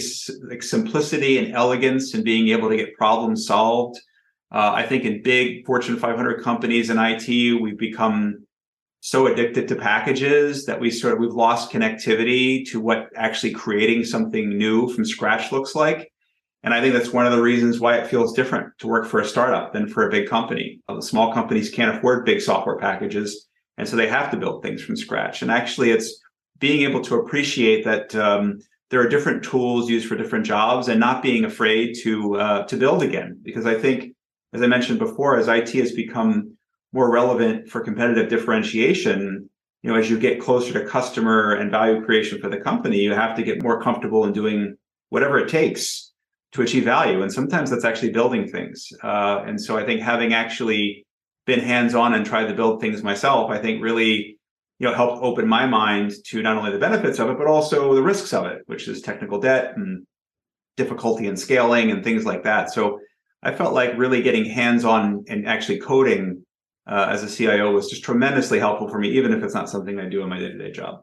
like 0.49 0.61
simplicity 0.61 1.37
and 1.37 1.55
elegance 1.55 2.13
and 2.13 2.23
being 2.23 2.49
able 2.49 2.69
to 2.69 2.75
get 2.75 2.93
problems 2.95 3.47
solved. 3.47 3.99
Uh, 4.51 4.73
I 4.75 4.85
think 4.85 5.05
in 5.05 5.23
big 5.23 5.65
Fortune 5.65 5.97
500 5.97 6.43
companies 6.43 6.89
in 6.89 6.97
IT, 6.99 7.61
we've 7.61 7.77
become 7.77 8.45
so 8.99 9.27
addicted 9.27 9.69
to 9.69 9.75
packages 9.75 10.65
that 10.65 10.79
we 10.79 10.91
sort 10.91 11.13
of 11.13 11.19
we've 11.19 11.31
lost 11.31 11.71
connectivity 11.71 12.69
to 12.69 12.81
what 12.81 13.07
actually 13.15 13.53
creating 13.53 14.03
something 14.03 14.57
new 14.57 14.89
from 14.89 15.05
scratch 15.05 15.53
looks 15.53 15.75
like. 15.75 16.11
And 16.63 16.73
I 16.73 16.81
think 16.81 16.93
that's 16.93 17.13
one 17.13 17.25
of 17.25 17.31
the 17.31 17.41
reasons 17.41 17.79
why 17.79 17.97
it 17.97 18.07
feels 18.07 18.33
different 18.33 18.77
to 18.79 18.87
work 18.87 19.07
for 19.07 19.19
a 19.19 19.25
startup 19.25 19.71
than 19.71 19.87
for 19.87 20.05
a 20.05 20.11
big 20.11 20.27
company. 20.27 20.81
The 20.87 21.01
small 21.01 21.33
companies 21.33 21.69
can't 21.69 21.95
afford 21.95 22.25
big 22.25 22.41
software 22.41 22.77
packages. 22.77 23.47
And 23.77 23.87
so 23.87 23.95
they 23.95 24.07
have 24.07 24.29
to 24.31 24.37
build 24.37 24.61
things 24.61 24.81
from 24.81 24.97
scratch. 24.97 25.41
And 25.41 25.49
actually, 25.49 25.91
it's 25.91 26.21
being 26.59 26.81
able 26.81 27.01
to 27.03 27.15
appreciate 27.15 27.85
that 27.85 28.13
um, 28.15 28.59
there 28.89 28.99
are 28.99 29.07
different 29.07 29.43
tools 29.43 29.89
used 29.89 30.07
for 30.07 30.17
different 30.17 30.45
jobs 30.45 30.89
and 30.89 30.99
not 30.99 31.23
being 31.23 31.45
afraid 31.45 31.95
to 32.03 32.35
uh, 32.35 32.63
to 32.67 32.75
build 32.75 33.03
again. 33.03 33.39
Because 33.41 33.65
I 33.65 33.75
think, 33.75 34.13
as 34.51 34.61
I 34.61 34.67
mentioned 34.67 34.99
before, 34.99 35.37
as 35.37 35.47
IT 35.47 35.71
has 35.73 35.93
become 35.93 36.57
more 36.91 37.09
relevant 37.09 37.69
for 37.69 37.79
competitive 37.79 38.29
differentiation, 38.29 39.49
you 39.81 39.89
know, 39.89 39.97
as 39.97 40.09
you 40.09 40.19
get 40.19 40.41
closer 40.41 40.73
to 40.73 40.85
customer 40.85 41.53
and 41.53 41.71
value 41.71 42.03
creation 42.03 42.41
for 42.41 42.49
the 42.49 42.57
company, 42.57 42.97
you 42.97 43.13
have 43.13 43.37
to 43.37 43.43
get 43.43 43.63
more 43.63 43.81
comfortable 43.81 44.25
in 44.25 44.33
doing 44.33 44.75
whatever 45.07 45.39
it 45.39 45.47
takes 45.47 46.08
to 46.51 46.61
achieve 46.61 46.83
value. 46.83 47.21
And 47.21 47.31
sometimes 47.31 47.69
that's 47.69 47.85
actually 47.85 48.11
building 48.11 48.47
things. 48.47 48.89
Uh, 49.03 49.43
and 49.45 49.61
so 49.61 49.77
I 49.77 49.85
think 49.85 50.01
having 50.01 50.33
actually 50.33 51.05
been 51.45 51.59
hands-on 51.59 52.13
and 52.13 52.25
tried 52.25 52.47
to 52.47 52.53
build 52.53 52.81
things 52.81 53.03
myself, 53.03 53.51
I 53.51 53.59
think 53.59 53.81
really 53.83 54.37
you 54.79 54.87
know 54.87 54.93
helped 54.93 55.21
open 55.23 55.47
my 55.47 55.65
mind 55.65 56.13
to 56.27 56.41
not 56.41 56.57
only 56.57 56.71
the 56.71 56.79
benefits 56.79 57.19
of 57.19 57.29
it, 57.29 57.37
but 57.37 57.47
also 57.47 57.93
the 57.93 58.01
risks 58.01 58.33
of 58.33 58.45
it, 58.45 58.63
which 58.65 58.87
is 58.87 59.01
technical 59.01 59.39
debt 59.39 59.73
and 59.75 60.05
difficulty 60.77 61.27
in 61.27 61.35
scaling 61.35 61.91
and 61.91 62.03
things 62.03 62.25
like 62.25 62.43
that. 62.43 62.71
So 62.71 62.99
I 63.43 63.53
felt 63.53 63.73
like 63.73 63.97
really 63.97 64.21
getting 64.21 64.45
hands-on 64.45 65.25
and 65.27 65.47
actually 65.47 65.79
coding 65.79 66.45
uh, 66.87 67.07
as 67.09 67.23
a 67.23 67.29
CIO 67.29 67.71
was 67.71 67.89
just 67.89 68.03
tremendously 68.03 68.59
helpful 68.59 68.89
for 68.89 68.97
me, 68.97 69.09
even 69.09 69.33
if 69.33 69.43
it's 69.43 69.53
not 69.53 69.69
something 69.69 69.99
I 69.99 70.05
do 70.05 70.23
in 70.23 70.29
my 70.29 70.39
day-to-day 70.39 70.71
job. 70.71 71.01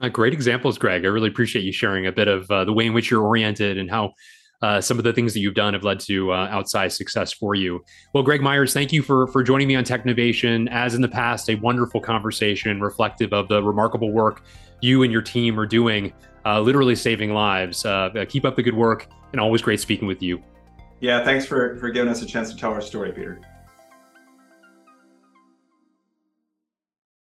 Uh, 0.00 0.08
great 0.08 0.32
examples, 0.32 0.78
Greg. 0.78 1.04
I 1.04 1.08
really 1.08 1.28
appreciate 1.28 1.62
you 1.62 1.72
sharing 1.72 2.06
a 2.06 2.12
bit 2.12 2.28
of 2.28 2.50
uh, 2.50 2.64
the 2.64 2.72
way 2.72 2.86
in 2.86 2.92
which 2.92 3.10
you're 3.10 3.22
oriented 3.22 3.78
and 3.78 3.90
how 3.90 4.12
uh, 4.62 4.80
some 4.80 4.98
of 4.98 5.04
the 5.04 5.12
things 5.12 5.32
that 5.34 5.40
you've 5.40 5.54
done 5.54 5.74
have 5.74 5.84
led 5.84 6.00
to 6.00 6.32
uh, 6.32 6.48
outsized 6.50 6.92
success 6.92 7.32
for 7.32 7.54
you. 7.54 7.84
Well, 8.14 8.22
Greg 8.22 8.40
Meyers, 8.40 8.72
thank 8.72 8.92
you 8.92 9.02
for 9.02 9.26
for 9.28 9.42
joining 9.42 9.68
me 9.68 9.76
on 9.76 9.84
Technovation. 9.84 10.68
As 10.70 10.94
in 10.94 11.02
the 11.02 11.08
past, 11.08 11.48
a 11.50 11.54
wonderful 11.56 12.00
conversation 12.00 12.80
reflective 12.80 13.32
of 13.32 13.48
the 13.48 13.62
remarkable 13.62 14.12
work 14.12 14.42
you 14.80 15.02
and 15.02 15.12
your 15.12 15.22
team 15.22 15.58
are 15.58 15.66
doing, 15.66 16.12
uh, 16.44 16.60
literally 16.60 16.94
saving 16.94 17.32
lives. 17.32 17.84
Uh, 17.84 18.10
keep 18.28 18.44
up 18.44 18.56
the 18.56 18.62
good 18.62 18.76
work, 18.76 19.08
and 19.32 19.40
always 19.40 19.62
great 19.62 19.80
speaking 19.80 20.06
with 20.06 20.22
you. 20.22 20.42
Yeah, 21.00 21.24
thanks 21.24 21.44
for 21.44 21.76
for 21.76 21.90
giving 21.90 22.10
us 22.10 22.22
a 22.22 22.26
chance 22.26 22.50
to 22.50 22.56
tell 22.56 22.72
our 22.72 22.80
story, 22.80 23.12
Peter. 23.12 23.40